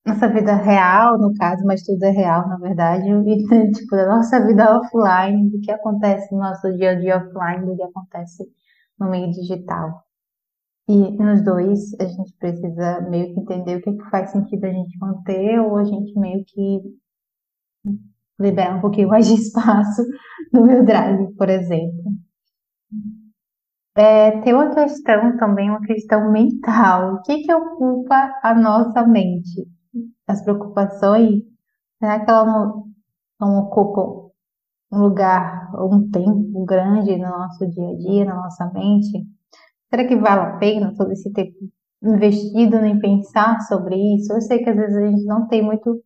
nossa 0.06 0.28
vida 0.28 0.54
real, 0.56 1.18
no 1.18 1.34
caso, 1.36 1.64
mas 1.66 1.84
tudo 1.84 2.04
é 2.04 2.10
real, 2.10 2.48
na 2.48 2.58
verdade, 2.58 3.08
e, 3.10 3.72
tipo, 3.72 3.96
da 3.96 4.08
nossa 4.08 4.46
vida 4.46 4.78
offline, 4.78 5.50
do 5.50 5.60
que 5.62 5.72
acontece 5.72 6.34
no 6.34 6.40
nosso 6.40 6.72
dia 6.76 6.92
a 6.92 6.96
dia 6.96 7.18
offline, 7.18 7.66
do 7.66 7.76
que 7.76 7.84
acontece 7.84 8.44
no 9.00 9.10
meio 9.10 9.32
digital. 9.32 10.04
E 10.88 11.12
nos 11.12 11.44
dois, 11.46 11.94
a 12.00 12.06
gente 12.06 12.34
precisa 12.38 13.02
meio 13.10 13.34
que 13.34 13.40
entender 13.40 13.78
o 13.78 13.82
que, 13.82 13.94
que 13.94 14.10
faz 14.10 14.32
sentido 14.32 14.66
a 14.66 14.72
gente 14.72 14.98
manter, 15.00 15.60
ou 15.60 15.78
a 15.78 15.86
gente 15.86 16.20
meio 16.20 16.44
que 16.46 16.82
libera 18.40 18.76
um 18.76 18.82
pouquinho 18.82 19.08
mais 19.08 19.28
de 19.28 19.36
espaço 19.40 20.04
no 20.52 20.66
meu 20.66 20.84
drive, 20.84 21.34
por 21.38 21.50
exemplo. 21.50 22.12
É, 23.96 24.42
tem 24.42 24.54
uma 24.54 24.74
questão 24.74 25.38
também, 25.38 25.70
uma 25.70 25.82
questão 25.82 26.32
mental. 26.32 27.16
O 27.16 27.22
que, 27.22 27.44
que 27.44 27.54
ocupa 27.54 28.34
a 28.42 28.54
nossa 28.54 29.06
mente? 29.08 29.68
As 30.28 30.42
preocupações, 30.44 31.44
será 32.00 32.24
que 32.24 32.30
elas 32.30 32.48
não, 32.48 32.86
não 33.40 33.60
ocupam 33.60 34.30
um 34.92 35.00
lugar, 35.00 35.72
um 35.76 36.10
tempo 36.12 36.66
grande 36.66 37.18
no 37.18 37.30
nosso 37.30 37.68
dia 37.70 37.90
a 37.90 37.96
dia, 37.96 38.26
na 38.26 38.36
nossa 38.36 38.72
mente? 38.74 39.26
Será 39.90 40.08
que 40.08 40.16
vale 40.16 40.42
a 40.42 40.58
pena 40.58 40.94
todo 40.96 41.12
esse 41.12 41.32
tempo 41.32 41.58
investido 42.04 42.78
em 42.78 43.00
pensar 43.00 43.60
sobre 43.62 43.96
isso? 44.16 44.34
Eu 44.34 44.42
sei 44.42 44.60
que 44.64 44.70
às 44.70 44.76
vezes 44.76 44.98
a 44.98 45.08
gente 45.08 45.26
não 45.26 45.48
tem 45.48 45.62
muito 45.62 46.04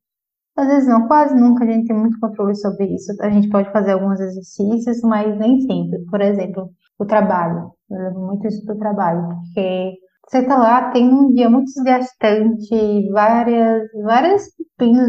às 0.58 0.68
vezes 0.68 0.90
não, 0.90 1.08
quase 1.08 1.36
nunca 1.36 1.64
a 1.64 1.68
gente 1.68 1.88
tem 1.88 1.96
muito 1.96 2.20
controle 2.20 2.56
sobre 2.56 2.86
isso. 2.88 3.14
A 3.22 3.30
gente 3.30 3.48
pode 3.48 3.72
fazer 3.72 3.92
alguns 3.92 4.20
exercícios, 4.20 5.02
mas 5.02 5.38
nem 5.38 5.62
sempre. 5.62 6.04
Por 6.10 6.20
exemplo, 6.20 6.72
o 6.98 7.06
trabalho. 7.06 7.72
Eu 7.90 7.98
levo 8.00 8.26
muito 8.26 8.48
isso 8.48 8.66
do 8.66 8.76
trabalho, 8.76 9.28
porque 9.30 10.00
você 10.28 10.44
tá 10.46 10.58
lá, 10.58 10.92
tem 10.92 11.08
um 11.10 11.34
dia 11.34 11.50
muito 11.50 11.72
desgastante, 11.74 13.10
várias, 13.12 13.90
várias 14.04 14.44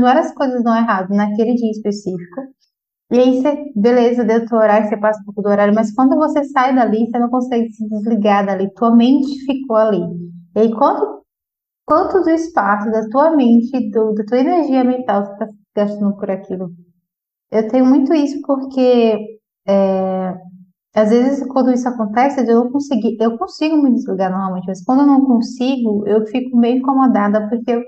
várias 0.01 0.33
coisas 0.33 0.63
dão 0.63 0.77
errado 0.77 1.11
naquele 1.15 1.55
dia 1.55 1.71
específico. 1.71 2.41
E 3.11 3.19
aí 3.19 3.41
você, 3.41 3.73
beleza, 3.75 4.25
deu 4.25 4.47
teu 4.47 4.59
horário, 4.59 4.89
você 4.89 4.97
passa 4.99 5.21
um 5.21 5.25
pouco 5.25 5.43
do 5.43 5.49
horário, 5.49 5.75
mas 5.75 5.93
quando 5.95 6.17
você 6.17 6.45
sai 6.45 6.75
dali, 6.75 7.07
você 7.07 7.19
não 7.19 7.31
consegue 7.31 7.71
se 7.71 7.89
desligar 7.89 8.47
dali, 8.47 8.73
tua 8.75 8.95
mente 8.95 9.45
ficou 9.47 9.77
ali. 9.77 10.01
E 10.57 10.61
aí 10.61 10.75
quando 10.75 11.23
quanto 11.87 12.23
do 12.23 12.31
espaço 12.31 12.91
da 12.91 13.09
tua 13.09 13.31
mente, 13.35 13.91
do, 13.91 14.13
da 14.15 14.25
tua 14.25 14.39
energia 14.39 14.85
mental 14.85 15.25
você 15.25 15.33
está 15.33 15.49
gastando 15.75 16.17
por 16.17 16.31
aquilo. 16.31 16.71
Eu 17.51 17.69
tenho 17.69 17.87
muito 17.87 18.13
isso 18.15 18.41
porque 18.43 19.39
é, 19.67 20.35
às 20.95 21.11
vezes 21.11 21.47
quando 21.49 21.73
isso 21.73 21.89
acontece, 21.89 22.49
eu 22.51 22.71
consegui, 22.71 23.17
eu 23.21 23.39
consigo 23.39 23.77
me 23.83 23.93
desligar 23.93 24.31
normalmente, 24.31 24.67
mas 24.67 24.83
quando 24.85 25.01
eu 25.01 25.07
não 25.07 25.25
consigo, 25.25 26.07
eu 26.07 26.27
fico 26.27 26.57
meio 26.57 26.79
incomodada 26.79 27.49
porque 27.49 27.71
eu 27.73 27.83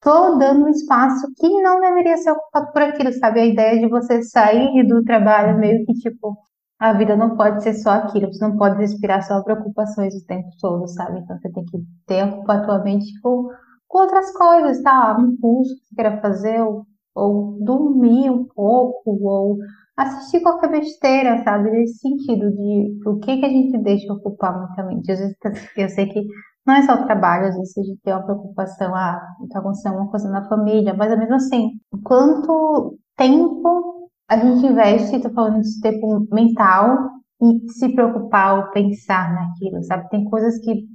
tô 0.00 0.36
dando 0.36 0.66
um 0.66 0.68
espaço 0.68 1.26
que 1.36 1.48
não 1.62 1.80
deveria 1.80 2.16
ser 2.18 2.32
ocupado 2.32 2.72
por 2.72 2.82
aquilo, 2.82 3.12
sabe? 3.14 3.40
A 3.40 3.46
ideia 3.46 3.80
de 3.80 3.88
você 3.88 4.22
sair 4.22 4.86
do 4.86 5.02
trabalho 5.04 5.58
meio 5.58 5.84
que 5.86 5.94
tipo, 5.94 6.36
a 6.78 6.92
vida 6.92 7.16
não 7.16 7.36
pode 7.36 7.62
ser 7.62 7.74
só 7.74 7.90
aquilo, 7.90 8.32
você 8.32 8.46
não 8.46 8.56
pode 8.56 8.76
respirar 8.78 9.22
só 9.26 9.42
preocupações 9.42 10.14
o 10.14 10.26
tempo 10.26 10.48
todo, 10.60 10.86
sabe? 10.88 11.20
Então 11.20 11.38
você 11.38 11.50
tem 11.50 11.64
que 11.64 11.78
ter 12.06 12.24
ocupar 12.24 12.58
a 12.58 12.64
tua 12.66 12.78
mente 12.80 13.06
com, 13.22 13.48
com 13.88 13.98
outras 13.98 14.30
coisas, 14.32 14.82
tá? 14.82 15.16
Um 15.18 15.36
curso 15.38 15.74
que 15.76 15.86
você 15.86 15.94
queira 15.94 16.20
fazer, 16.20 16.60
ou, 16.62 16.86
ou 17.14 17.58
dormir 17.64 18.30
um 18.30 18.44
pouco, 18.44 19.18
ou 19.26 19.58
assistir 19.96 20.40
qualquer 20.42 20.70
besteira, 20.70 21.42
sabe? 21.44 21.70
Nesse 21.70 21.98
sentido 21.98 22.50
de 22.50 23.00
o 23.06 23.18
que 23.20 23.38
que 23.38 23.46
a 23.46 23.48
gente 23.48 23.78
deixa 23.78 24.12
ocupar 24.12 24.58
muita 24.58 24.82
mente. 24.84 25.10
Às 25.10 25.18
vezes 25.20 25.36
eu 25.76 25.88
sei 25.88 26.06
que 26.08 26.26
não 26.66 26.74
é 26.74 26.82
só 26.82 26.94
o 26.94 27.04
trabalho, 27.06 27.46
às 27.48 27.56
vezes 27.56 27.76
a 27.78 27.82
gente 27.82 28.00
tem 28.02 28.12
uma 28.14 28.24
preocupação, 28.24 28.94
ah, 28.94 29.20
tá 29.52 29.58
acontecendo 29.58 29.96
uma 29.96 30.10
coisa 30.10 30.28
na 30.30 30.48
família, 30.48 30.94
mas 30.94 31.12
é 31.12 31.16
mesmo 31.16 31.34
assim, 31.34 31.72
quanto 32.02 32.98
tempo 33.16 34.08
a 34.28 34.36
gente 34.38 34.66
investe, 34.66 35.20
tô 35.20 35.30
falando 35.30 35.60
de 35.60 35.80
tempo 35.80 36.26
mental, 36.32 37.10
em 37.42 37.68
se 37.68 37.94
preocupar 37.94 38.58
ou 38.58 38.70
pensar 38.70 39.34
naquilo, 39.34 39.82
sabe? 39.84 40.08
Tem 40.08 40.24
coisas 40.24 40.58
que 40.60 40.86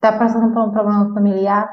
tá 0.00 0.16
passando 0.18 0.52
por 0.54 0.68
um 0.68 0.70
problema 0.72 1.12
familiar, 1.12 1.68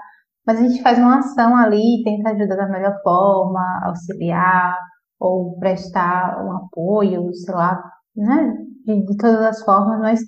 mas 0.45 0.59
a 0.59 0.67
gente 0.67 0.81
faz 0.81 0.97
uma 0.97 1.19
ação 1.19 1.55
ali, 1.55 2.01
tenta 2.03 2.31
ajudar 2.31 2.55
da 2.55 2.69
melhor 2.69 2.95
forma, 3.03 3.81
auxiliar, 3.85 4.77
ou 5.23 5.57
prestar 5.57 6.45
um 6.45 6.51
apoio, 6.51 7.33
sei 7.33 7.55
lá, 7.55 7.81
né? 8.15 8.57
De, 8.85 9.05
de 9.05 9.17
todas 9.17 9.39
as 9.41 9.63
formas, 9.63 9.99
mas 10.01 10.19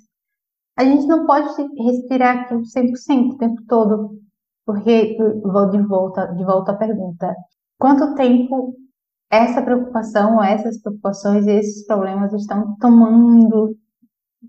a 0.78 0.84
gente 0.84 1.06
não 1.06 1.26
pode 1.26 1.48
respirar 1.78 2.38
aquilo 2.38 2.62
100% 2.62 3.34
o 3.34 3.36
tempo 3.36 3.62
todo, 3.68 4.18
porque 4.64 5.16
vou 5.42 5.70
de 5.70 5.82
volta, 5.82 6.26
de 6.34 6.44
volta 6.44 6.72
à 6.72 6.76
pergunta. 6.76 7.34
Quanto 7.78 8.14
tempo 8.14 8.74
essa 9.30 9.62
preocupação, 9.62 10.42
essas 10.42 10.80
preocupações 10.80 11.46
e 11.46 11.50
esses 11.50 11.86
problemas 11.86 12.32
estão 12.32 12.74
tomando 12.78 13.76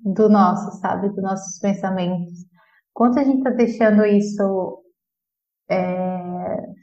do 0.04 0.30
nosso, 0.30 0.80
sabe, 0.80 1.10
dos 1.10 1.24
nossos 1.24 1.60
pensamentos? 1.60 2.46
Quanto 2.94 3.20
a 3.20 3.24
gente 3.24 3.40
está 3.40 3.50
deixando 3.50 4.06
isso 4.06 4.82
é, 5.70 6.17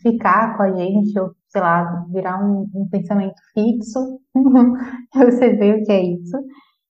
ficar 0.05 0.57
com 0.57 0.63
a 0.65 0.73
gente, 0.73 1.19
ou 1.19 1.33
sei 1.49 1.61
lá, 1.61 2.05
virar 2.11 2.45
um, 2.45 2.69
um 2.75 2.89
pensamento 2.89 3.41
fixo, 3.55 4.21
você 5.15 5.55
vê 5.55 5.75
o 5.75 5.85
que 5.85 5.93
é 5.93 6.03
isso, 6.05 6.37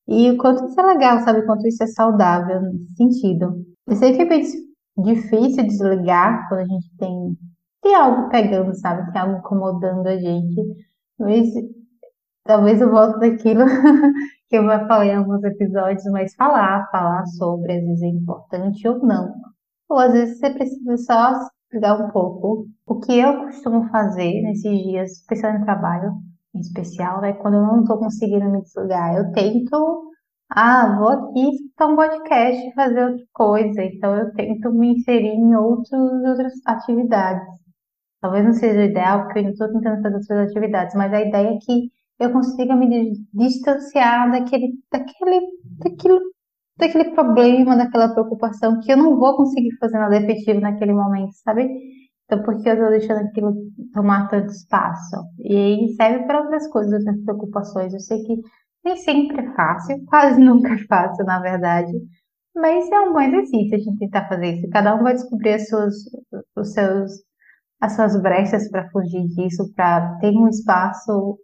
e 0.08 0.30
o 0.30 0.36
quanto 0.36 0.66
isso 0.66 0.80
é 0.80 0.82
legal, 0.82 1.20
sabe? 1.20 1.40
O 1.40 1.46
quanto 1.46 1.66
isso 1.66 1.82
é 1.82 1.86
saudável 1.86 2.60
nesse 2.60 2.94
sentido. 2.96 3.64
Eu 3.86 3.96
sei 3.96 4.14
que 4.14 4.22
é 4.22 4.26
bem 4.26 4.42
difícil 4.98 5.66
desligar 5.66 6.48
quando 6.48 6.60
a 6.60 6.64
gente 6.64 6.90
tem, 6.98 7.38
tem 7.82 7.94
algo 7.94 8.28
pegando, 8.28 8.74
sabe? 8.74 9.10
Tem 9.12 9.22
algo 9.22 9.38
incomodando 9.38 10.06
a 10.06 10.16
gente. 10.18 10.60
Mas 11.18 11.48
talvez 12.44 12.80
eu 12.80 12.90
volte 12.90 13.20
daquilo 13.20 13.64
que 14.50 14.56
eu 14.56 14.64
já 14.64 14.86
falei 14.86 15.10
em 15.10 15.16
alguns 15.16 15.42
episódios, 15.44 16.04
mas 16.12 16.34
falar, 16.34 16.88
falar 16.90 17.24
sobre, 17.26 17.72
às 17.72 17.84
vezes 17.84 18.02
é 18.02 18.08
importante 18.08 18.86
ou 18.88 18.98
não. 18.98 19.34
Ou 19.88 19.98
às 19.98 20.12
vezes 20.12 20.38
você 20.38 20.50
precisa 20.50 20.96
só 20.98 21.48
desligar 21.74 22.00
um 22.00 22.10
pouco. 22.10 22.66
O 22.86 23.00
que 23.00 23.18
eu 23.18 23.44
costumo 23.44 23.88
fazer 23.90 24.42
nesses 24.42 24.82
dias, 24.82 25.10
especialmente 25.12 25.60
no 25.60 25.66
trabalho, 25.66 26.12
em 26.54 26.60
especial, 26.60 27.20
né? 27.20 27.32
Quando 27.34 27.54
eu 27.54 27.62
não 27.62 27.80
estou 27.80 27.98
conseguindo 27.98 28.48
me 28.50 28.62
desligar, 28.62 29.16
eu 29.16 29.32
tento, 29.32 30.12
ah, 30.50 30.96
vou 30.98 31.08
aqui 31.08 31.50
escutar 31.50 31.86
um 31.88 31.96
podcast, 31.96 32.74
fazer 32.74 33.04
outra 33.04 33.26
coisa. 33.32 33.82
Então 33.82 34.16
eu 34.16 34.32
tento 34.34 34.72
me 34.72 34.94
inserir 34.94 35.34
em 35.34 35.54
outros, 35.56 35.90
outras 35.92 36.52
atividades. 36.66 37.46
Talvez 38.20 38.44
não 38.44 38.52
seja 38.54 38.80
o 38.80 38.84
ideal, 38.84 39.24
porque 39.24 39.38
eu 39.38 39.42
ainda 39.42 39.52
estou 39.52 39.68
tentando 39.72 40.02
fazer 40.02 40.18
outras 40.18 40.50
atividades, 40.50 40.94
mas 40.94 41.12
a 41.12 41.20
ideia 41.20 41.48
é 41.48 41.58
que 41.60 41.90
eu 42.18 42.32
consiga 42.32 42.76
me 42.76 43.12
distanciar 43.32 44.30
daquele, 44.30 44.72
daquele, 44.90 45.40
daquilo, 45.78 46.20
daquele 46.76 47.10
problema, 47.12 47.76
daquela 47.76 48.12
preocupação 48.12 48.80
que 48.80 48.92
eu 48.92 48.96
não 48.96 49.16
vou 49.16 49.36
conseguir 49.36 49.76
fazer 49.78 49.98
nada 49.98 50.16
efetivo 50.16 50.60
naquele 50.60 50.92
momento, 50.92 51.32
sabe? 51.44 51.68
Então, 52.24 52.42
por 52.42 52.60
que 52.62 52.68
eu 52.68 52.74
estou 52.74 52.90
deixando 52.90 53.26
aquilo 53.26 53.54
tomar 53.92 54.28
tanto 54.28 54.50
espaço? 54.50 55.16
E 55.38 55.56
aí 55.56 55.94
serve 55.94 56.26
para 56.26 56.40
outras 56.40 56.66
coisas, 56.68 56.92
outras 56.92 57.22
preocupações. 57.24 57.92
Eu 57.92 58.00
sei 58.00 58.22
que 58.22 58.40
nem 58.84 58.96
sempre 58.96 59.40
é 59.40 59.54
fácil, 59.54 60.04
quase 60.06 60.40
nunca 60.40 60.72
é 60.74 60.78
fácil, 60.86 61.24
na 61.24 61.40
verdade. 61.40 61.92
Mas 62.54 62.90
é 62.90 63.00
um 63.00 63.12
bom 63.12 63.20
exercício 63.20 63.74
a 63.76 63.78
gente 63.78 63.98
tentar 63.98 64.28
fazer 64.28 64.56
isso. 64.56 64.70
Cada 64.70 64.94
um 64.94 65.02
vai 65.02 65.14
descobrir 65.14 65.54
as 65.54 65.68
suas, 65.68 65.94
os 66.56 66.72
seus, 66.72 67.12
as 67.80 67.94
suas 67.94 68.20
brechas 68.20 68.70
para 68.70 68.88
fugir 68.90 69.26
disso, 69.28 69.72
para 69.74 70.16
ter 70.18 70.30
um 70.36 70.48
espaço 70.48 71.38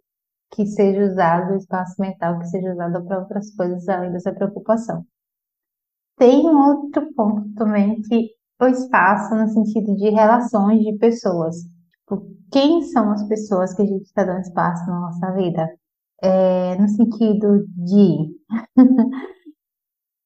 que 0.53 0.65
seja 0.65 1.03
usado, 1.05 1.53
um 1.53 1.57
espaço 1.57 1.95
mental 1.99 2.39
que 2.39 2.47
seja 2.47 2.71
usado 2.73 3.05
para 3.05 3.19
outras 3.19 3.53
coisas 3.55 3.87
além 3.89 4.11
dessa 4.11 4.33
preocupação. 4.33 5.05
Tem 6.17 6.45
um 6.45 6.57
outro 6.67 7.13
ponto 7.15 7.53
também 7.55 8.01
que 8.01 8.29
o 8.61 8.67
espaço 8.67 9.33
no 9.35 9.47
sentido 9.49 9.95
de 9.95 10.09
relações 10.09 10.81
de 10.83 10.97
pessoas. 10.97 11.55
Tipo, 12.01 12.27
quem 12.51 12.83
são 12.83 13.11
as 13.11 13.23
pessoas 13.27 13.73
que 13.73 13.81
a 13.81 13.85
gente 13.85 14.03
está 14.03 14.23
dando 14.23 14.41
espaço 14.41 14.85
na 14.87 14.99
nossa 14.99 15.31
vida? 15.33 15.67
É, 16.23 16.75
no 16.77 16.87
sentido 16.87 17.65
de 17.75 18.35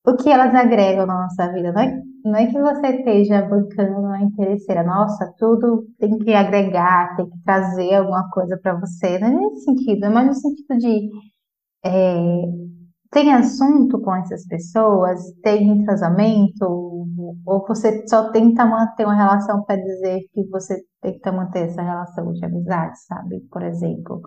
o 0.05 0.15
que 0.15 0.29
elas 0.29 0.53
agregam 0.53 1.05
na 1.05 1.23
nossa 1.23 1.51
vida. 1.51 1.71
Não 1.71 1.81
é, 1.81 2.01
não 2.23 2.35
é 2.35 2.47
que 2.47 2.59
você 2.59 2.87
esteja 2.97 3.41
bancando 3.41 3.99
uma 3.99 4.21
interesseira, 4.21 4.83
nossa, 4.83 5.33
tudo 5.37 5.87
tem 5.99 6.17
que 6.19 6.33
agregar, 6.33 7.15
tem 7.15 7.29
que 7.29 7.39
trazer 7.43 7.95
alguma 7.95 8.29
coisa 8.29 8.57
para 8.57 8.75
você. 8.79 9.17
Não 9.19 9.27
é 9.27 9.31
nesse 9.31 9.63
sentido, 9.65 10.11
mas 10.11 10.27
no 10.27 10.33
sentido 10.35 10.77
de 10.77 11.09
é, 11.85 12.41
tem 13.11 13.33
assunto 13.33 13.99
com 14.01 14.15
essas 14.15 14.45
pessoas, 14.47 15.21
tem 15.41 15.69
entrosamento, 15.69 16.65
ou 17.45 17.65
você 17.67 18.07
só 18.07 18.31
tenta 18.31 18.65
manter 18.65 19.05
uma 19.05 19.15
relação 19.15 19.63
para 19.63 19.77
dizer 19.77 20.21
que 20.33 20.43
você 20.49 20.81
tenta 21.01 21.31
manter 21.31 21.67
essa 21.69 21.81
relação 21.81 22.31
de 22.33 22.45
amizade, 22.45 22.99
sabe? 23.05 23.41
Por 23.51 23.61
exemplo, 23.63 24.21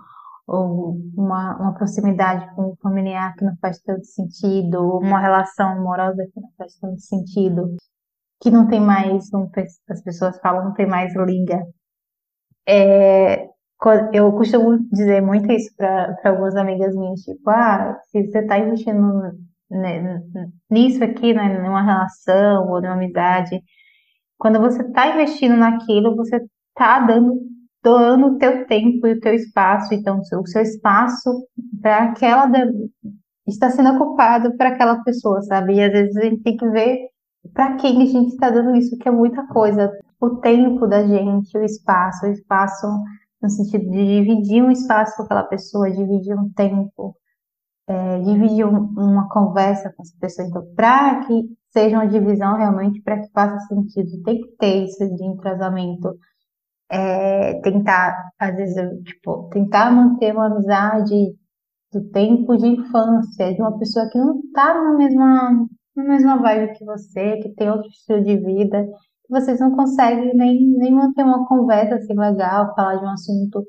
ou 0.46 0.96
uma, 1.16 1.56
uma 1.60 1.74
proximidade 1.74 2.54
com 2.54 2.70
o 2.72 2.76
familiar 2.82 3.34
que 3.36 3.44
não 3.44 3.56
faz 3.60 3.78
tanto 3.80 4.06
sentido, 4.06 4.76
ou 4.80 5.00
uma 5.00 5.20
relação 5.20 5.68
amorosa 5.68 6.26
que 6.32 6.40
não 6.40 6.50
faz 6.56 6.74
tanto 6.80 7.00
sentido, 7.00 7.76
que 8.40 8.50
não 8.50 8.66
tem 8.68 8.80
mais, 8.80 9.30
não, 9.30 9.50
as 9.90 10.02
pessoas 10.02 10.38
falam, 10.40 10.64
não 10.64 10.74
tem 10.74 10.86
mais 10.86 11.14
liga. 11.14 11.62
É, 12.66 13.48
eu 14.12 14.32
costumo 14.32 14.78
dizer 14.90 15.20
muito 15.20 15.50
isso 15.52 15.70
para 15.76 16.16
algumas 16.24 16.56
amigas 16.56 16.94
minhas, 16.96 17.20
tipo, 17.20 17.48
ah, 17.48 17.96
se 18.10 18.26
você 18.26 18.40
está 18.40 18.58
investindo 18.58 19.22
nisso 20.70 21.04
aqui, 21.04 21.32
né, 21.34 21.58
numa 21.62 21.82
relação 21.82 22.68
ou 22.68 22.80
numa 22.80 22.94
amizade, 22.94 23.62
quando 24.36 24.58
você 24.58 24.82
está 24.82 25.08
investindo 25.08 25.56
naquilo, 25.56 26.16
você 26.16 26.36
está 26.70 27.00
dando, 27.00 27.40
doando 27.82 28.26
o 28.28 28.38
teu 28.38 28.66
tempo 28.66 29.06
e 29.06 29.12
o 29.12 29.20
teu 29.20 29.34
espaço, 29.34 29.94
então 29.94 30.20
o 30.20 30.46
seu 30.46 30.62
espaço 30.62 31.46
para 31.80 32.04
aquela 32.04 32.50
está 33.46 33.70
sendo 33.70 33.90
ocupado 33.90 34.56
para 34.56 34.70
aquela 34.70 35.02
pessoa, 35.02 35.40
sabe? 35.42 35.74
E 35.74 35.82
às 35.82 35.92
vezes 35.92 36.16
a 36.16 36.22
gente 36.22 36.42
tem 36.42 36.56
que 36.56 36.68
ver 36.68 37.08
para 37.54 37.76
quem 37.76 38.02
a 38.02 38.06
gente 38.06 38.32
está 38.32 38.50
dando 38.50 38.76
isso, 38.76 38.96
que 38.98 39.08
é 39.08 39.12
muita 39.12 39.46
coisa. 39.46 39.90
O 40.20 40.36
tempo 40.36 40.86
da 40.86 41.06
gente, 41.06 41.56
o 41.56 41.64
espaço, 41.64 42.26
o 42.26 42.30
espaço 42.30 42.86
no 43.42 43.48
sentido 43.48 43.90
de 43.90 44.22
dividir 44.22 44.62
um 44.62 44.70
espaço 44.70 45.16
com 45.16 45.22
aquela 45.24 45.44
pessoa, 45.44 45.90
dividir 45.90 46.36
um 46.36 46.50
tempo, 46.52 47.16
é, 47.86 48.20
dividir 48.20 48.66
um, 48.66 48.78
uma 48.96 49.28
conversa 49.28 49.92
com 49.94 50.02
essa 50.02 50.14
pessoa. 50.20 50.48
Então, 50.48 50.74
para 50.74 51.26
que 51.26 51.48
seja 51.70 51.96
uma 51.96 52.08
divisão 52.08 52.56
realmente, 52.56 53.00
para 53.02 53.20
que 53.20 53.30
faça 53.32 53.58
sentido, 53.66 54.22
tem 54.24 54.40
que 54.40 54.56
ter 54.58 54.84
isso 54.84 55.08
de 55.16 55.24
entrosamento. 55.24 56.18
É, 56.90 57.60
tentar, 57.60 58.30
às 58.38 58.56
vezes, 58.56 58.74
tipo, 59.04 59.48
tentar 59.50 59.90
manter 59.90 60.32
uma 60.34 60.46
amizade 60.46 61.36
do 61.92 62.02
tempo 62.10 62.56
de 62.56 62.66
infância, 62.66 63.54
de 63.54 63.60
uma 63.60 63.78
pessoa 63.78 64.08
que 64.10 64.18
não 64.18 64.40
está 64.40 64.74
na 64.74 64.96
mesma, 64.96 65.66
na 65.96 66.04
mesma 66.04 66.36
vibe 66.38 66.78
que 66.78 66.84
você, 66.84 67.36
que 67.38 67.50
tem 67.50 67.70
outro 67.70 67.88
estilo 67.88 68.22
de 68.24 68.36
vida, 68.38 68.86
vocês 69.28 69.60
não 69.60 69.74
conseguem 69.74 70.34
nem, 70.34 70.66
nem 70.78 70.92
manter 70.92 71.22
uma 71.22 71.46
conversa 71.46 71.96
assim 71.96 72.14
legal, 72.14 72.74
falar 72.74 72.96
de 72.96 73.04
um 73.04 73.10
assunto. 73.10 73.64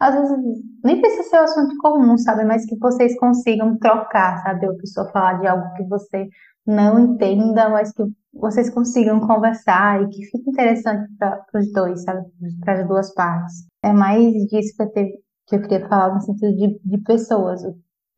Às 0.00 0.14
vezes 0.14 0.62
nem 0.82 1.00
precisa 1.00 1.22
ser 1.24 1.40
um 1.40 1.44
assunto 1.44 1.76
comum, 1.78 2.18
sabe? 2.18 2.44
Mas 2.44 2.66
que 2.66 2.76
vocês 2.78 3.18
consigam 3.18 3.78
trocar, 3.78 4.42
sabe? 4.42 4.66
A 4.66 4.74
pessoa 4.74 5.10
falar 5.10 5.40
de 5.40 5.46
algo 5.46 5.72
que 5.74 5.84
você 5.84 6.28
não 6.66 6.98
entenda, 6.98 7.68
mas 7.68 7.92
que 7.92 8.02
vocês 8.32 8.70
consigam 8.70 9.20
conversar 9.20 10.02
e 10.02 10.08
que 10.08 10.24
fique 10.24 10.50
interessante 10.50 11.08
para 11.18 11.44
os 11.54 11.72
dois, 11.72 12.02
sabe? 12.02 12.26
Para 12.60 12.80
as 12.80 12.88
duas 12.88 13.14
partes. 13.14 13.66
É 13.82 13.92
mais 13.92 14.32
disso 14.46 14.74
que 14.76 14.82
eu, 14.82 15.06
que 15.46 15.56
eu 15.56 15.62
queria 15.62 15.88
falar 15.88 16.14
no 16.14 16.20
sentido 16.20 16.56
de, 16.56 16.80
de 16.84 16.98
pessoas. 16.98 17.62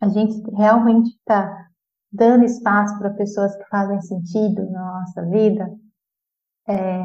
A 0.00 0.08
gente 0.08 0.40
realmente 0.52 1.10
está 1.10 1.66
dando 2.12 2.44
espaço 2.44 2.98
para 2.98 3.10
pessoas 3.10 3.54
que 3.56 3.68
fazem 3.68 4.00
sentido 4.00 4.70
na 4.70 5.00
nossa 5.00 5.22
vida 5.28 5.68
é, 6.68 6.98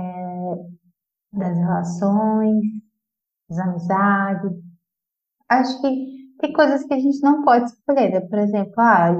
das 1.34 1.58
relações, 1.58 2.64
das 3.50 3.60
amizades. 3.60 4.52
Acho 5.50 5.82
que 5.82 6.22
tem 6.40 6.54
coisas 6.54 6.84
que 6.86 6.94
a 6.94 7.00
gente 7.00 7.22
não 7.22 7.44
pode 7.44 7.66
escolher, 7.66 8.12
né? 8.12 8.22
Por 8.22 8.40
exemplo, 8.40 8.74
ah, 8.78 9.14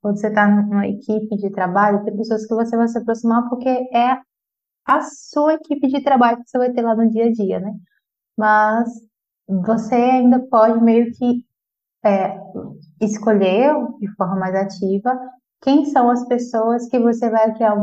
quando 0.00 0.18
você 0.18 0.28
está 0.28 0.48
numa 0.48 0.86
equipe 0.86 1.36
de 1.36 1.50
trabalho, 1.50 2.04
tem 2.04 2.16
pessoas 2.16 2.46
que 2.46 2.54
você 2.54 2.76
vai 2.76 2.88
se 2.88 2.98
aproximar 2.98 3.48
porque 3.48 3.68
é 3.68 4.20
a 4.86 5.00
sua 5.02 5.54
equipe 5.54 5.88
de 5.88 6.02
trabalho 6.02 6.38
que 6.42 6.50
você 6.50 6.58
vai 6.58 6.72
ter 6.72 6.82
lá 6.82 6.94
no 6.94 7.08
dia 7.10 7.26
a 7.26 7.32
dia, 7.32 7.60
né? 7.60 7.72
Mas 8.36 8.88
você 9.48 9.94
ainda 9.94 10.40
pode 10.48 10.82
meio 10.82 11.10
que 11.12 11.44
é, 12.04 12.38
escolher 13.00 13.74
de 13.98 14.08
forma 14.16 14.36
mais 14.36 14.54
ativa 14.54 15.18
quem 15.62 15.86
são 15.86 16.10
as 16.10 16.26
pessoas 16.28 16.86
que 16.88 16.98
você 16.98 17.30
vai 17.30 17.54
criar, 17.54 17.74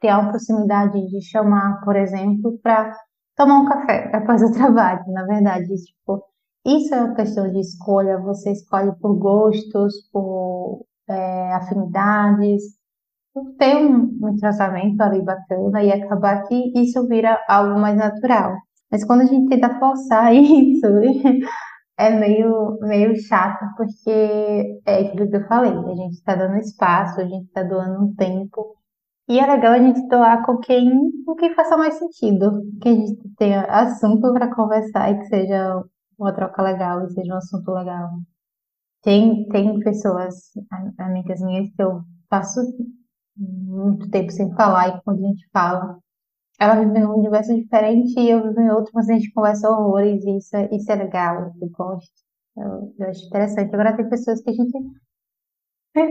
criar 0.00 0.20
uma 0.20 0.30
proximidade 0.30 1.00
de 1.08 1.20
chamar, 1.22 1.80
por 1.84 1.96
exemplo, 1.96 2.58
para 2.62 2.92
tomar 3.36 3.60
um 3.60 3.68
café 3.68 4.10
após 4.14 4.42
o 4.42 4.52
trabalho. 4.52 5.02
Na 5.08 5.24
verdade, 5.24 5.66
tipo, 5.74 6.24
isso 6.66 6.94
é 6.94 7.02
uma 7.02 7.14
questão 7.14 7.50
de 7.50 7.60
escolha. 7.60 8.18
Você 8.20 8.52
escolhe 8.52 8.92
por 9.00 9.16
gostos, 9.18 9.94
por 10.12 10.84
é, 11.08 11.54
afinidades, 11.54 12.62
ter 13.58 13.76
um, 13.76 14.18
um 14.22 14.36
tratamento 14.36 15.00
ali 15.00 15.22
bacana 15.22 15.82
e 15.82 15.92
acabar 15.92 16.42
que 16.44 16.72
isso 16.76 17.06
vira 17.08 17.38
algo 17.48 17.78
mais 17.78 17.96
natural. 17.96 18.56
Mas 18.90 19.04
quando 19.04 19.22
a 19.22 19.26
gente 19.26 19.48
tenta 19.48 19.78
forçar 19.78 20.34
isso, 20.34 20.86
é 21.98 22.10
meio, 22.10 22.78
meio 22.80 23.16
chato, 23.22 23.64
porque 23.76 24.80
é 24.86 25.00
aquilo 25.00 25.28
que 25.28 25.36
eu 25.36 25.46
falei, 25.46 25.72
a 25.72 25.94
gente 25.94 26.14
está 26.14 26.34
dando 26.36 26.56
espaço, 26.58 27.20
a 27.20 27.24
gente 27.24 27.46
está 27.46 27.62
doando 27.62 28.04
um 28.04 28.14
tempo, 28.14 28.76
e 29.28 29.38
é 29.38 29.46
legal 29.46 29.72
a 29.74 29.78
gente 29.78 30.08
doar 30.08 30.44
com 30.44 30.56
quem, 30.58 31.22
com 31.24 31.34
quem 31.34 31.54
faça 31.54 31.76
mais 31.76 31.94
sentido, 31.98 32.62
que 32.80 32.88
a 32.88 32.94
gente 32.94 33.28
tenha 33.36 33.62
assunto 33.64 34.32
para 34.32 34.54
conversar 34.54 35.10
e 35.10 35.18
que 35.18 35.26
seja 35.26 35.84
uma 36.18 36.32
troca 36.32 36.62
legal 36.62 37.04
e 37.04 37.10
seja 37.10 37.34
um 37.34 37.36
assunto 37.36 37.70
legal. 37.70 38.10
Tem, 39.02 39.46
tem 39.48 39.78
pessoas, 39.80 40.34
amigas 40.98 41.40
minhas, 41.42 41.70
que 41.70 41.82
eu 41.82 42.02
passo 42.28 42.60
muito 43.36 44.10
tempo 44.10 44.32
sem 44.32 44.52
falar, 44.54 44.88
e 44.88 45.02
quando 45.02 45.24
a 45.24 45.28
gente 45.28 45.48
fala, 45.52 45.98
ela 46.58 46.74
vive 46.76 46.98
num 46.98 47.18
universo 47.18 47.54
diferente 47.54 48.18
e 48.18 48.30
eu 48.30 48.42
vivo 48.42 48.60
em 48.60 48.70
outro, 48.70 48.92
mas 48.94 49.08
a 49.08 49.12
gente 49.12 49.32
conversa 49.32 49.70
horrores 49.70 50.24
e 50.24 50.38
isso 50.38 50.56
é, 50.56 50.68
isso 50.74 50.90
é 50.90 50.94
legal, 50.96 51.52
eu 51.60 51.68
gosto. 51.70 52.10
Eu, 52.56 52.94
eu 52.98 53.08
acho 53.08 53.26
interessante. 53.26 53.72
Agora 53.72 53.96
tem 53.96 54.08
pessoas 54.08 54.42
que 54.42 54.50
a 54.50 54.52
gente 54.52 54.72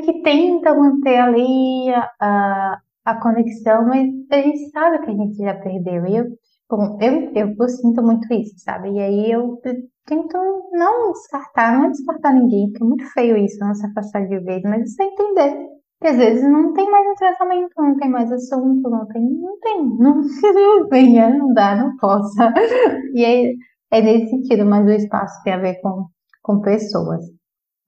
que 0.06 0.22
tenta 0.22 0.74
manter 0.74 1.18
ali 1.18 1.90
a 2.20 2.82
conexão, 3.16 3.86
mas 3.88 4.08
a 4.32 4.36
gente 4.38 4.70
sabe 4.72 5.00
que 5.00 5.12
a 5.12 5.16
gente 5.16 5.38
já 5.38 5.56
perdeu. 5.56 6.06
E 6.06 6.18
eu, 6.18 6.26
bom, 6.70 6.98
eu, 7.02 7.32
eu, 7.34 7.56
eu 7.60 7.70
sinto 7.70 8.02
muito 8.04 8.32
isso, 8.34 8.56
sabe? 8.60 8.92
E 8.92 9.00
aí 9.00 9.32
eu 9.32 9.60
tento 10.06 10.38
não 10.72 11.12
descartar, 11.12 11.78
não 11.78 11.86
é 11.86 11.90
descartar 11.90 12.34
ninguém, 12.34 12.70
porque 12.70 12.84
é 12.84 12.88
muito 12.88 13.06
feio 13.14 13.38
isso, 13.38 13.60
não 13.60 13.74
se 13.74 13.86
afastar 13.86 14.28
de 14.28 14.40
vez, 14.40 14.62
mas 14.64 14.94
você 14.94 15.04
entender 15.04 15.68
que 16.02 16.08
às 16.08 16.18
vezes 16.18 16.44
não 16.44 16.74
tem 16.74 16.90
mais 16.90 17.08
um 17.08 17.16
tratamento, 17.16 17.72
não 17.78 17.98
tem 17.98 18.10
mais 18.10 18.32
assunto, 18.32 18.90
não 18.90 19.08
tem, 19.08 19.22
não 19.24 19.60
tem, 19.60 19.84
não, 19.98 20.22
não 20.54 20.88
venha, 20.90 21.30
não 21.30 21.54
dá, 21.54 21.76
não 21.76 21.96
possa. 21.98 22.54
E 23.14 23.24
é, 23.26 23.54
é 23.92 24.02
nesse 24.02 24.30
sentido, 24.30 24.66
mas 24.66 24.86
o 24.86 24.92
espaço 24.92 25.42
tem 25.44 25.54
a 25.54 25.58
ver 25.58 25.82
com, 25.82 26.06
com 26.44 26.62
pessoas. 26.62 27.26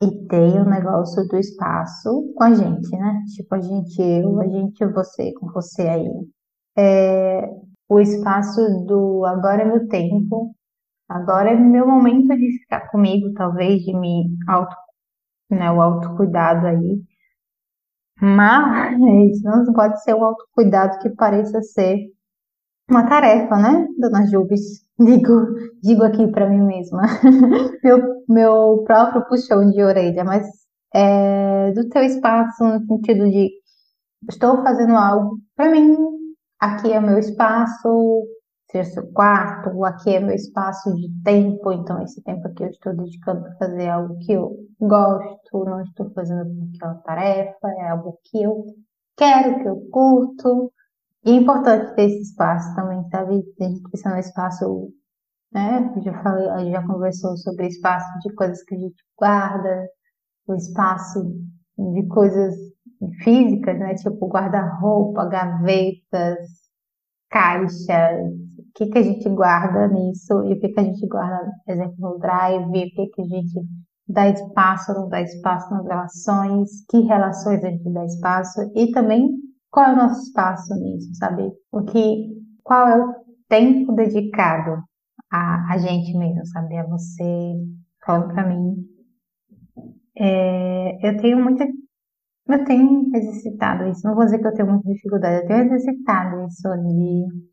E 0.01 0.27
tem 0.27 0.60
o 0.62 0.70
negócio 0.70 1.27
do 1.27 1.38
espaço 1.38 2.34
com 2.36 2.44
a 2.44 2.53
gente, 2.53 2.89
né? 2.91 3.22
Tipo, 3.36 3.56
a 3.56 3.62
gente, 3.62 4.01
eu, 4.01 4.39
a 4.39 4.48
gente, 4.48 4.86
você, 4.88 5.34
com 5.34 5.51
você 5.51 5.82
aí. 5.82 6.10
É, 6.77 7.50
o 7.89 8.00
espaço 8.00 8.62
do 8.86 9.25
agora 9.25 9.63
é 9.63 9.65
meu 9.65 9.88
tempo, 9.89 10.56
agora 11.10 11.51
é 11.51 11.56
meu 11.56 11.88
momento 11.88 12.27
de 12.29 12.60
ficar 12.60 12.89
comigo, 12.91 13.34
talvez, 13.34 13.82
de 13.84 13.94
me 13.94 14.29
auto, 14.48 14.75
né, 15.50 15.72
o 15.72 15.82
autocuidado 15.82 16.68
aí 16.68 17.03
mas 18.22 19.00
não 19.44 19.74
pode 19.74 20.01
ser 20.03 20.13
um 20.13 20.24
autocuidado 20.24 21.00
que 21.00 21.10
pareça 21.12 21.62
ser 21.62 21.98
uma 22.89 23.08
tarefa, 23.08 23.55
né, 23.58 23.88
dona 23.98 24.25
Jubes? 24.27 24.88
Digo, 25.00 25.46
digo 25.81 26.03
aqui 26.03 26.27
para 26.27 26.50
mim 26.50 26.60
mesma, 26.60 27.03
meu, 27.81 28.00
meu 28.27 28.84
próprio 28.86 29.25
puxão 29.29 29.72
de 29.72 29.81
orelha, 29.81 30.25
mas 30.25 30.46
é, 30.93 31.72
do 31.72 31.88
teu 31.88 32.03
espaço 32.03 32.65
no 32.65 32.86
sentido 32.86 33.29
de 33.29 33.50
estou 34.29 34.62
fazendo 34.62 34.98
algo 34.98 35.39
para 35.55 35.72
mim, 35.72 35.96
aqui 36.60 36.92
é 36.92 37.00
meu 37.00 37.18
espaço, 37.18 38.27
ser 38.70 38.83
seu 38.85 39.07
quarto, 39.13 39.85
aqui 39.85 40.16
é 40.16 40.20
meu 40.20 40.35
espaço 40.35 40.94
de 40.96 41.09
tempo, 41.24 41.72
então 41.72 42.01
esse 42.03 42.22
tempo 42.22 42.48
aqui 42.48 42.63
eu 42.63 42.70
estou 42.70 42.94
dedicando 42.94 43.44
para 43.44 43.55
fazer 43.55 43.87
algo 43.87 44.18
que 44.20 44.33
eu 44.33 44.53
gosto, 44.79 45.66
não 45.66 45.81
estou 45.81 46.09
fazendo 46.11 46.44
porque 46.44 46.83
é 46.83 46.87
uma 46.87 47.01
tarefa, 47.03 47.70
é 47.70 47.90
algo 47.90 48.20
que 48.25 48.44
eu 48.44 48.66
quero, 49.18 49.61
que 49.61 49.68
eu 49.68 49.77
curto. 49.92 50.72
E 51.25 51.32
é 51.32 51.36
importante 51.36 51.96
ter 51.96 52.03
esse 52.03 52.22
espaço 52.22 52.74
também, 52.75 53.03
sabe? 53.10 53.44
A 53.60 53.64
gente 53.66 53.82
precisa 53.84 54.10
no 54.10 54.20
espaço, 54.20 54.94
né? 55.51 55.94
Já 56.03 56.24
falei, 56.24 56.50
a 56.50 56.60
gente 56.60 56.72
já 56.72 56.88
conversou 56.88 57.38
sobre 57.38 57.68
espaço 57.68 58.08
de 58.20 58.34
coisas 58.34 58.64
que 58.64 58.75
a 58.75 58.77
gente 58.77 59.03
guarda, 59.18 59.88
o 60.48 60.55
espaço 60.55 61.34
de 61.77 62.08
coisas 62.08 62.55
físicas, 63.24 63.77
né? 63.79 63.96
Tipo 63.96 64.27
guarda-roupa, 64.27 65.25
gavetas, 65.25 66.40
caixas, 67.29 68.32
o 68.58 68.72
que, 68.75 68.88
que 68.88 68.98
a 68.98 69.03
gente 69.03 69.29
guarda 69.29 69.88
nisso 69.88 70.44
e 70.46 70.53
o 70.53 70.60
que, 70.60 70.70
que 70.70 70.79
a 70.79 70.84
gente 70.84 71.05
guarda, 71.08 71.51
por 71.66 71.74
exemplo, 71.74 71.96
no 72.00 72.18
Drive, 72.18 72.66
o 72.66 72.72
que, 72.72 73.08
que 73.08 73.22
a 73.22 73.25
gente 73.25 73.62
dá 74.08 74.27
espaço 74.29 74.92
ou 74.92 75.01
não 75.01 75.10
dá 75.10 75.22
espaço 75.22 75.70
nas 75.70 75.86
relações, 75.86 76.70
que 76.90 77.00
relações 77.01 77.64
a 77.64 77.70
gente 77.70 77.90
dá 77.92 78.05
espaço 78.05 78.72
e 78.75 78.92
também 78.92 79.29
qual 79.72 79.88
é 79.88 79.94
o 79.94 79.98
nosso 79.98 80.22
espaço 80.24 80.74
nisso, 80.75 81.14
sabe? 81.16 81.51
O 81.72 81.84
que, 81.84 82.29
qual 82.64 82.88
é 82.88 83.03
o 83.03 83.14
tempo 83.48 83.94
dedicado 83.94 84.84
a, 85.32 85.74
a 85.74 85.77
gente 85.77 86.18
mesmo, 86.18 86.46
sabe? 86.48 86.77
A 86.77 86.86
você, 86.86 87.53
falando 88.05 88.34
para 88.34 88.48
mim. 88.48 88.86
É, 90.18 91.08
eu 91.08 91.18
tenho 91.18 91.42
muita 91.42 91.66
eu 92.48 92.66
tenho 92.66 93.16
exercitado 93.16 93.88
isso, 93.90 94.08
não 94.08 94.16
vou 94.16 94.25
dizer 94.25 94.40
que 94.40 94.48
eu 94.48 94.53
tenho 94.53 94.70
muita 94.70 94.92
dificuldade, 94.92 95.44
eu 95.44 95.48
tenho 95.48 95.74
exercitado 95.74 96.48
isso 96.48 96.68
de 96.77 97.50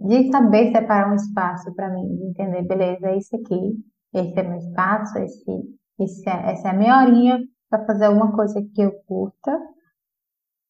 de 0.00 0.30
saber 0.30 0.72
separar 0.72 1.10
um 1.10 1.14
espaço 1.14 1.74
para 1.74 1.88
mim, 1.92 2.16
de 2.16 2.24
entender, 2.24 2.62
beleza, 2.62 3.08
é 3.08 3.18
isso 3.18 3.34
aqui, 3.36 3.84
esse 4.14 4.38
é 4.38 4.42
meu 4.42 4.58
espaço, 4.58 5.18
esse, 5.18 5.50
esse 5.98 6.28
é, 6.28 6.52
essa 6.52 6.68
é 6.68 6.70
a 6.70 6.74
minha 6.74 6.98
horinha 7.00 7.38
para 7.68 7.84
fazer 7.84 8.06
alguma 8.06 8.32
coisa 8.32 8.62
que 8.74 8.80
eu 8.80 8.92
curta, 9.06 9.58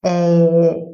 é, 0.05 0.85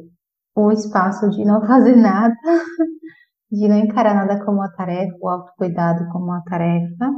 o 0.55 0.71
espaço 0.71 1.29
de 1.29 1.43
não 1.45 1.61
fazer 1.65 1.95
nada, 1.95 2.35
de 3.51 3.67
não 3.67 3.77
encarar 3.77 4.15
nada 4.15 4.43
como 4.43 4.57
uma 4.59 4.71
tarefa, 4.71 5.15
o 5.21 5.29
autocuidado 5.29 6.07
como 6.11 6.25
uma 6.25 6.43
tarefa, 6.43 7.11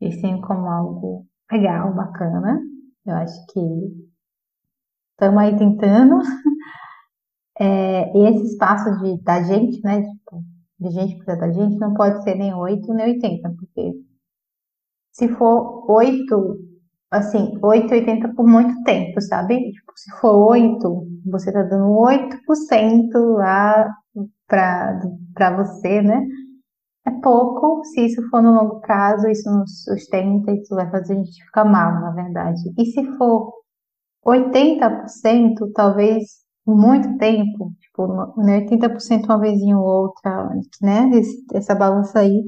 e 0.00 0.12
sim 0.12 0.40
como 0.40 0.66
algo 0.66 1.26
legal, 1.50 1.94
bacana. 1.94 2.60
Eu 3.04 3.14
acho 3.16 3.46
que 3.52 3.60
estamos 5.12 5.38
aí 5.38 5.56
tentando. 5.56 6.20
É, 7.60 8.16
e 8.16 8.24
esse 8.28 8.52
espaço 8.52 8.88
de, 9.02 9.20
da 9.22 9.42
gente, 9.42 9.82
né, 9.82 10.02
tipo, 10.02 10.44
de 10.78 10.90
gente 10.90 11.16
precisa 11.16 11.36
da 11.36 11.50
gente, 11.50 11.76
não 11.80 11.92
pode 11.92 12.22
ser 12.22 12.36
nem 12.36 12.54
8 12.54 12.94
nem 12.94 13.14
80, 13.14 13.50
porque 13.58 13.94
se 15.10 15.28
for 15.30 15.90
8, 15.90 16.67
assim, 17.10 17.58
8, 17.62 17.92
80 17.94 18.34
por 18.34 18.46
muito 18.46 18.82
tempo, 18.84 19.20
sabe? 19.22 19.72
Tipo, 19.72 19.92
se 19.96 20.10
for 20.20 20.34
8, 20.50 21.06
você 21.26 21.52
tá 21.52 21.62
dando 21.62 21.90
8% 21.98 23.18
lá 23.36 23.88
para 24.46 25.56
você, 25.56 26.02
né? 26.02 26.22
É 27.06 27.10
pouco, 27.22 27.84
se 27.86 28.02
isso 28.06 28.22
for 28.30 28.42
no 28.42 28.52
longo 28.52 28.80
prazo, 28.80 29.28
isso 29.28 29.50
nos 29.50 29.84
sustenta, 29.84 30.52
isso 30.52 30.74
vai 30.74 30.90
fazer 30.90 31.14
a 31.14 31.16
gente 31.16 31.44
ficar 31.44 31.64
mal, 31.64 31.92
na 32.00 32.10
verdade. 32.12 32.60
E 32.78 32.84
se 32.86 33.04
for 33.16 33.52
80%, 34.26 35.72
talvez 35.74 36.24
muito 36.66 37.16
tempo, 37.18 37.72
tipo, 37.80 38.06
né, 38.42 38.58
80% 38.60 39.24
uma 39.26 39.40
vezinha 39.40 39.78
ou 39.78 39.84
outra, 39.84 40.50
né, 40.82 41.08
esse, 41.14 41.44
essa 41.54 41.74
balança 41.74 42.20
aí, 42.20 42.44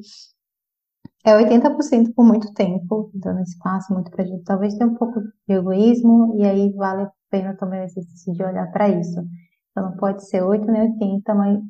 é 1.25 1.37
80% 1.37 2.15
por 2.15 2.25
muito 2.25 2.53
tempo, 2.55 3.11
dando 3.15 3.43
espaço 3.43 3.93
muito 3.93 4.11
pra 4.11 4.25
gente, 4.25 4.45
talvez 4.45 4.75
tenha 4.75 4.91
um 4.91 4.95
pouco 4.95 5.21
de 5.21 5.55
egoísmo, 5.55 6.35
e 6.37 6.45
aí 6.45 6.73
vale 6.73 7.03
a 7.03 7.13
pena 7.31 7.55
também 7.57 7.81
o 7.81 7.85
exercício 7.85 8.33
de 8.33 8.43
olhar 8.43 8.71
para 8.73 8.89
isso. 8.89 9.21
Então 9.71 9.91
não 9.91 9.97
pode 9.97 10.27
ser 10.29 10.43
8 10.43 10.67
nem 10.67 10.93
80, 10.93 11.35
mas 11.35 11.61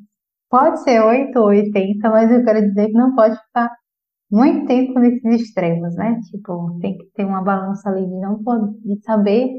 pode 0.49 0.81
ser 0.83 1.01
8 1.01 1.37
ou 1.37 1.47
80, 1.47 2.09
mas 2.09 2.31
eu 2.31 2.43
quero 2.43 2.61
dizer 2.61 2.87
que 2.87 2.93
não 2.93 3.15
pode 3.15 3.37
ficar 3.37 3.71
muito 4.31 4.65
tempo 4.65 4.97
nesses 4.99 5.41
extremos, 5.41 5.93
né? 5.95 6.19
Tipo, 6.29 6.79
tem 6.79 6.97
que 6.97 7.05
ter 7.13 7.25
uma 7.25 7.43
balança 7.43 7.89
ali 7.89 8.07
de 8.07 8.19
não 8.19 8.41
poder, 8.41 8.73
de 8.81 9.01
saber 9.03 9.49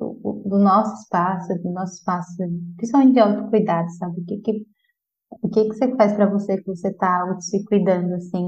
do 0.00 0.58
nosso 0.58 0.94
espaço, 1.02 1.54
do 1.62 1.70
nosso 1.72 1.94
espaço, 1.94 2.32
principalmente 2.76 3.12
de 3.14 3.20
autocuidado, 3.20 3.90
sabe? 3.92 4.20
O 4.20 4.24
que 4.24 4.38
que, 4.38 4.66
o 5.30 5.48
que, 5.48 5.64
que 5.68 5.74
você 5.74 5.96
faz 5.96 6.12
para 6.12 6.26
você 6.26 6.58
que 6.58 6.66
você 6.66 6.92
tá 6.94 7.36
se 7.40 7.64
cuidando, 7.64 8.14
assim? 8.14 8.44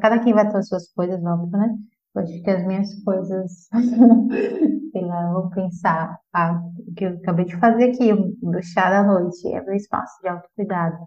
Cada 0.00 0.20
quem 0.20 0.32
vai 0.32 0.48
ter 0.48 0.56
as 0.58 0.68
suas 0.68 0.88
coisas, 0.92 1.22
óbvio, 1.24 1.58
né? 1.58 1.76
Eu 2.14 2.22
acho 2.22 2.42
que 2.42 2.50
as 2.50 2.66
minhas 2.66 2.94
coisas, 3.04 3.68
sei 4.92 5.04
lá, 5.04 5.32
vou 5.32 5.50
pensar, 5.50 6.18
ah, 6.32 6.62
o 6.78 6.94
que 6.94 7.04
eu 7.06 7.14
acabei 7.16 7.46
de 7.46 7.56
fazer 7.58 7.84
aqui, 7.90 8.12
do 8.14 8.62
chá 8.62 8.90
da 8.90 9.02
noite, 9.04 9.48
é 9.48 9.62
meu 9.62 9.74
espaço 9.74 10.20
de 10.22 10.28
autocuidado. 10.28 10.98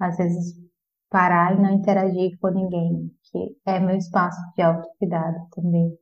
Às 0.00 0.16
vezes, 0.16 0.54
parar 1.10 1.54
e 1.54 1.62
não 1.62 1.70
interagir 1.74 2.38
com 2.40 2.48
ninguém, 2.48 3.10
que 3.30 3.56
é 3.66 3.78
meu 3.80 3.96
espaço 3.96 4.40
de 4.56 4.62
autocuidado 4.62 5.38
também. 5.52 5.96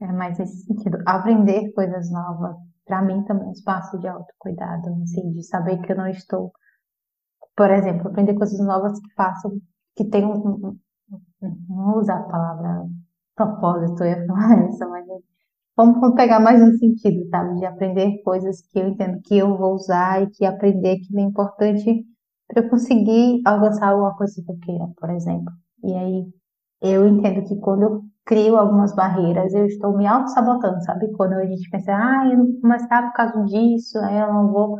É 0.00 0.12
mais 0.12 0.38
nesse 0.38 0.64
sentido. 0.64 0.98
Aprender 1.06 1.72
coisas 1.72 2.10
novas, 2.10 2.56
para 2.86 3.02
mim 3.02 3.22
também 3.24 3.44
é 3.46 3.48
um 3.48 3.52
espaço 3.52 3.98
de 3.98 4.08
autocuidado, 4.08 4.88
assim, 5.02 5.32
de 5.32 5.42
saber 5.44 5.78
que 5.82 5.92
eu 5.92 5.96
não 5.96 6.08
estou, 6.08 6.52
por 7.58 7.72
exemplo, 7.72 8.06
aprender 8.06 8.34
coisas 8.34 8.60
novas 8.60 9.00
que 9.00 9.12
façam, 9.16 9.50
que 9.96 10.04
tenham, 10.04 10.30
um, 10.32 10.78
não 11.42 11.86
vou 11.86 11.98
usar 11.98 12.20
a 12.20 12.22
palavra 12.22 12.86
propósito, 13.34 14.04
eu 14.04 14.10
ia 14.10 14.26
falar 14.26 14.68
isso, 14.70 14.88
mas 14.88 15.04
vamos 15.76 16.14
pegar 16.14 16.38
mais 16.38 16.62
um 16.62 16.70
sentido, 16.78 17.28
sabe? 17.30 17.58
De 17.58 17.66
aprender 17.66 18.22
coisas 18.22 18.62
que 18.62 18.78
eu 18.78 18.86
entendo 18.86 19.20
que 19.24 19.36
eu 19.36 19.58
vou 19.58 19.74
usar 19.74 20.22
e 20.22 20.30
que 20.30 20.44
aprender 20.46 20.98
que 21.00 21.18
é 21.18 21.20
importante 21.20 22.04
para 22.46 22.62
eu 22.62 22.70
conseguir 22.70 23.42
alcançar 23.44 23.88
alguma 23.88 24.16
coisa 24.16 24.40
que 24.40 24.52
eu 24.52 24.58
queira, 24.60 24.88
por 24.96 25.10
exemplo. 25.10 25.52
E 25.82 25.92
aí 25.94 26.26
eu 26.80 27.08
entendo 27.08 27.44
que 27.44 27.56
quando 27.56 27.82
eu 27.82 28.02
crio 28.24 28.56
algumas 28.56 28.94
barreiras, 28.94 29.52
eu 29.52 29.66
estou 29.66 29.96
me 29.96 30.06
auto-sabotando, 30.06 30.80
sabe? 30.84 31.10
Quando 31.16 31.32
a 31.32 31.44
gente 31.44 31.68
pensa, 31.70 31.92
ah, 31.92 32.28
eu 32.30 32.38
não 32.38 32.46
vou 32.52 32.60
começar 32.60 33.02
por 33.02 33.14
causa 33.14 33.44
disso, 33.46 33.98
aí 33.98 34.16
eu 34.16 34.32
não 34.32 34.52
vou 34.52 34.78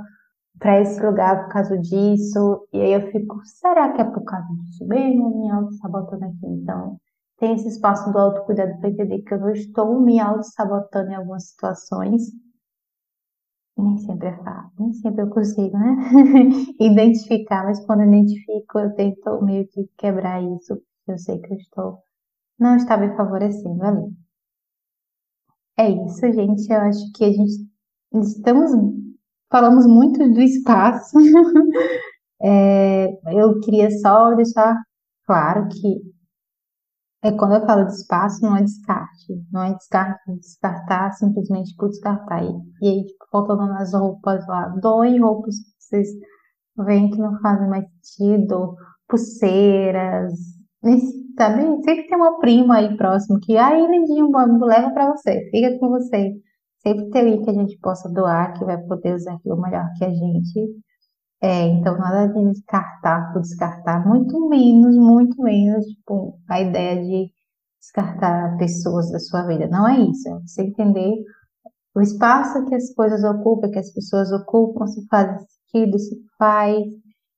para 0.58 0.80
esse 0.80 1.00
lugar 1.00 1.44
por 1.44 1.52
causa 1.52 1.78
disso, 1.78 2.66
e 2.72 2.80
aí 2.80 2.92
eu 2.92 3.10
fico, 3.12 3.40
será 3.44 3.92
que 3.92 4.00
é 4.00 4.04
por 4.04 4.24
causa 4.24 4.48
disso 4.54 4.86
mesmo? 4.86 5.40
Me 5.40 5.50
auto-sabotando 5.50 6.24
aqui. 6.24 6.46
Então, 6.46 6.98
tem 7.38 7.54
esse 7.54 7.68
espaço 7.68 8.10
do 8.12 8.18
autocuidado 8.18 8.78
para 8.80 8.90
entender 8.90 9.22
que 9.22 9.34
eu 9.34 9.40
não 9.40 9.50
estou 9.50 10.00
me 10.00 10.18
auto-sabotando 10.18 11.10
em 11.10 11.14
algumas 11.14 11.48
situações. 11.50 12.22
Nem 13.76 13.96
sempre 13.98 14.28
é 14.28 14.36
fácil, 14.42 14.72
nem 14.80 14.92
sempre 14.94 15.22
eu 15.22 15.30
consigo, 15.30 15.78
né? 15.78 15.96
Identificar, 16.80 17.64
mas 17.64 17.84
quando 17.86 18.00
eu 18.00 18.08
identifico, 18.08 18.78
eu 18.78 18.92
tento 18.94 19.40
meio 19.42 19.68
que 19.68 19.88
quebrar 19.96 20.42
isso. 20.42 20.82
Eu 21.06 21.16
sei 21.16 21.38
que 21.38 21.52
eu 21.52 21.56
estou, 21.56 21.98
não 22.58 22.76
está 22.76 22.96
me 22.96 23.14
favorecendo 23.16 23.84
ali. 23.84 24.12
É 25.78 25.88
isso, 25.88 26.20
gente. 26.32 26.68
Eu 26.72 26.80
acho 26.80 27.12
que 27.12 27.24
a 27.24 27.30
gente 27.32 27.68
estamos, 28.14 28.72
falamos 29.50 29.86
muito 29.86 30.18
do 30.18 30.40
espaço. 30.40 31.18
é, 32.42 33.08
eu 33.32 33.60
queria 33.60 33.90
só 33.90 34.34
deixar 34.34 34.76
claro 35.26 35.68
que 35.68 36.00
é, 37.22 37.32
quando 37.32 37.56
eu 37.56 37.66
falo 37.66 37.84
de 37.84 37.92
espaço, 37.92 38.42
não 38.42 38.56
é 38.56 38.62
descarte. 38.62 39.34
Não 39.52 39.62
é 39.62 39.74
descarte, 39.74 40.32
descartar 40.38 41.12
simplesmente 41.12 41.74
por 41.76 41.88
descartar. 41.88 42.44
E, 42.44 42.48
e 42.82 42.88
aí, 42.88 43.04
tipo, 43.04 43.26
faltando 43.30 43.66
nas 43.66 43.92
roupas 43.92 44.46
lá, 44.46 44.68
doem 44.80 45.20
roupas 45.20 45.56
que 45.56 45.70
vocês 45.78 46.08
veem 46.86 47.10
que 47.10 47.18
não 47.18 47.40
fazem 47.40 47.68
mais 47.68 47.84
sentido, 48.02 48.76
pulseiras, 49.08 50.32
sabe? 51.36 51.62
Sempre 51.84 52.06
tem 52.06 52.16
uma 52.16 52.38
prima 52.38 52.76
aí 52.76 52.96
próximo 52.96 53.40
que, 53.40 53.56
aí, 53.56 53.84
lindinho, 53.86 54.30
leva 54.64 54.90
para 54.92 55.10
você, 55.12 55.48
fica 55.50 55.76
com 55.78 55.88
você. 55.88 56.34
Sempre 56.78 57.10
tem 57.10 57.22
aí 57.22 57.42
que 57.42 57.50
a 57.50 57.54
gente 57.54 57.78
possa 57.78 58.08
doar, 58.08 58.52
que 58.58 58.64
vai 58.64 58.78
poder 58.78 59.14
usar 59.14 59.34
aquilo 59.34 59.60
melhor 59.60 59.86
que 59.96 60.04
a 60.04 60.10
gente. 60.10 60.80
É, 61.40 61.66
então 61.68 61.96
nada 61.98 62.32
de 62.32 62.52
descartar 62.52 63.32
por 63.32 63.42
descartar, 63.42 64.06
muito 64.06 64.48
menos, 64.48 64.96
muito 64.96 65.40
menos, 65.42 65.84
tipo, 65.86 66.38
a 66.48 66.60
ideia 66.60 67.02
de 67.02 67.30
descartar 67.80 68.56
pessoas 68.58 69.10
da 69.12 69.20
sua 69.20 69.46
vida. 69.46 69.68
Não 69.68 69.86
é 69.88 70.00
isso, 70.00 70.28
é 70.28 70.32
você 70.40 70.62
entender 70.62 71.14
o 71.94 72.00
espaço 72.00 72.64
que 72.66 72.74
as 72.74 72.92
coisas 72.94 73.22
ocupam, 73.24 73.70
que 73.70 73.78
as 73.78 73.92
pessoas 73.92 74.32
ocupam, 74.32 74.86
se 74.86 75.06
faz 75.08 75.42
sentido, 75.72 75.98
se 75.98 76.16
faz, 76.38 76.84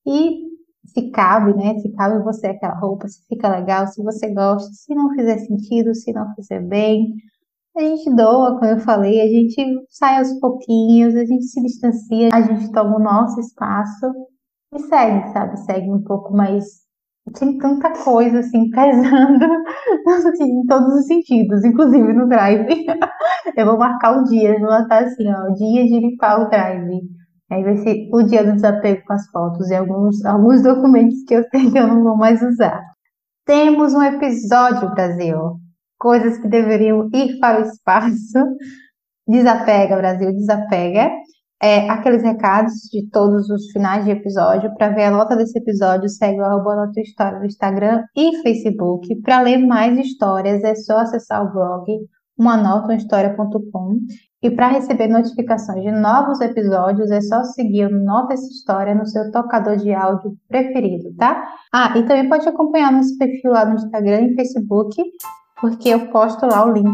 e 0.06 0.50
se 0.86 1.10
cabe, 1.10 1.54
né? 1.54 1.78
Se 1.78 1.92
cabe 1.92 2.22
você 2.22 2.48
aquela 2.48 2.74
roupa, 2.78 3.06
se 3.08 3.24
fica 3.26 3.48
legal, 3.48 3.86
se 3.86 4.02
você 4.02 4.32
gosta, 4.32 4.72
se 4.72 4.94
não 4.94 5.10
fizer 5.14 5.38
sentido, 5.38 5.94
se 5.94 6.12
não 6.12 6.34
fizer 6.34 6.60
bem, 6.60 7.14
a 7.76 7.80
gente 7.80 8.14
doa, 8.14 8.58
como 8.58 8.64
eu 8.66 8.80
falei, 8.80 9.20
a 9.20 9.26
gente 9.26 9.64
sai 9.88 10.18
aos 10.18 10.32
pouquinhos, 10.40 11.14
a 11.14 11.24
gente 11.24 11.44
se 11.44 11.62
distancia, 11.62 12.28
a 12.32 12.40
gente 12.40 12.70
toma 12.72 12.96
o 12.96 13.02
nosso 13.02 13.38
espaço 13.40 14.12
e 14.74 14.78
segue, 14.80 15.32
sabe? 15.32 15.56
Segue 15.58 15.90
um 15.90 16.02
pouco 16.02 16.32
mais 16.34 16.64
sem 17.36 17.58
tanta 17.58 17.92
coisa 18.02 18.40
assim 18.40 18.70
pesando 18.74 19.44
em 20.40 20.66
todos 20.66 20.94
os 20.94 21.06
sentidos, 21.06 21.64
inclusive 21.64 22.12
no 22.12 22.28
drive. 22.28 22.66
Eu 23.56 23.66
vou 23.66 23.78
marcar 23.78 24.18
o 24.18 24.24
dia, 24.24 24.58
vou 24.58 24.68
botar 24.68 25.04
assim, 25.04 25.28
ó, 25.32 25.50
o 25.50 25.54
dia 25.54 25.86
de 25.86 26.00
limpar 26.00 26.40
o 26.40 26.48
drive. 26.48 27.00
Aí 27.52 27.62
vai 27.64 27.76
ser 27.78 28.08
o 28.12 28.22
dia 28.22 28.44
do 28.44 28.54
desapego 28.54 29.02
com 29.06 29.12
as 29.12 29.28
fotos 29.30 29.70
e 29.70 29.74
alguns, 29.74 30.24
alguns 30.24 30.62
documentos 30.62 31.22
que 31.26 31.34
eu 31.34 31.42
sei 31.50 31.70
que 31.70 31.78
eu 31.78 31.88
não 31.88 32.02
vou 32.02 32.16
mais 32.16 32.40
usar. 32.42 32.80
Temos 33.44 33.92
um 33.92 34.02
episódio, 34.02 34.90
Brasil 34.94 35.58
coisas 36.00 36.38
que 36.38 36.48
deveriam 36.48 37.08
ir 37.14 37.38
para 37.38 37.60
o 37.60 37.62
espaço. 37.62 38.38
Desapega, 39.28 39.96
Brasil, 39.96 40.32
desapega. 40.32 41.08
É, 41.62 41.88
aqueles 41.90 42.22
recados 42.22 42.72
de 42.90 43.08
todos 43.10 43.48
os 43.50 43.70
finais 43.70 44.04
de 44.04 44.10
episódio. 44.10 44.74
Para 44.74 44.88
ver 44.88 45.04
a 45.04 45.10
nota 45.10 45.36
desse 45.36 45.56
episódio, 45.58 46.08
segue 46.08 46.40
o 46.40 46.44
arroba 46.44 46.74
nota 46.74 47.00
história 47.00 47.38
no 47.38 47.44
Instagram 47.44 48.02
e 48.16 48.42
Facebook. 48.42 49.14
Para 49.20 49.42
ler 49.42 49.58
mais 49.58 49.96
histórias, 49.98 50.64
é 50.64 50.74
só 50.74 50.98
acessar 50.98 51.44
o 51.44 51.52
blog 51.52 51.84
umanotahistoria.com. 52.38 53.98
E 54.42 54.50
para 54.50 54.68
receber 54.68 55.06
notificações 55.06 55.82
de 55.82 55.92
novos 55.92 56.40
episódios, 56.40 57.10
é 57.10 57.20
só 57.20 57.44
seguir 57.44 57.86
o 57.86 58.04
Nota 58.04 58.32
Essa 58.32 58.48
História 58.48 58.94
no 58.94 59.06
seu 59.06 59.30
tocador 59.30 59.76
de 59.76 59.92
áudio 59.92 60.32
preferido, 60.48 61.14
tá? 61.18 61.46
Ah, 61.70 61.92
e 61.96 62.02
também 62.04 62.26
pode 62.26 62.48
acompanhar 62.48 62.90
nosso 62.90 63.18
perfil 63.18 63.52
lá 63.52 63.66
no 63.66 63.74
Instagram 63.74 64.22
e 64.22 64.34
Facebook 64.34 64.96
porque 65.60 65.90
eu 65.90 66.08
posto 66.08 66.46
lá 66.46 66.64
o 66.64 66.72
link 66.72 66.92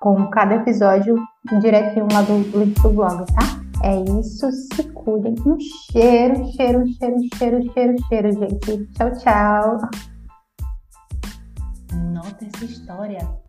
com 0.00 0.28
cada 0.30 0.56
episódio 0.56 1.16
direitinho 1.60 2.08
lá 2.12 2.22
do 2.22 2.38
link 2.58 2.80
do 2.80 2.90
blog, 2.90 3.24
tá? 3.26 3.64
É 3.82 4.00
isso, 4.18 4.50
se 4.50 4.82
cuidem. 4.92 5.34
Um 5.46 5.58
cheiro, 5.60 6.46
cheiro, 6.52 6.84
cheiro, 6.98 7.16
cheiro, 7.36 7.72
cheiro, 7.72 7.96
cheiro, 8.08 8.32
gente. 8.32 8.86
Tchau, 8.94 9.12
tchau. 9.18 9.78
Nota 12.12 12.46
essa 12.46 12.64
história. 12.64 13.43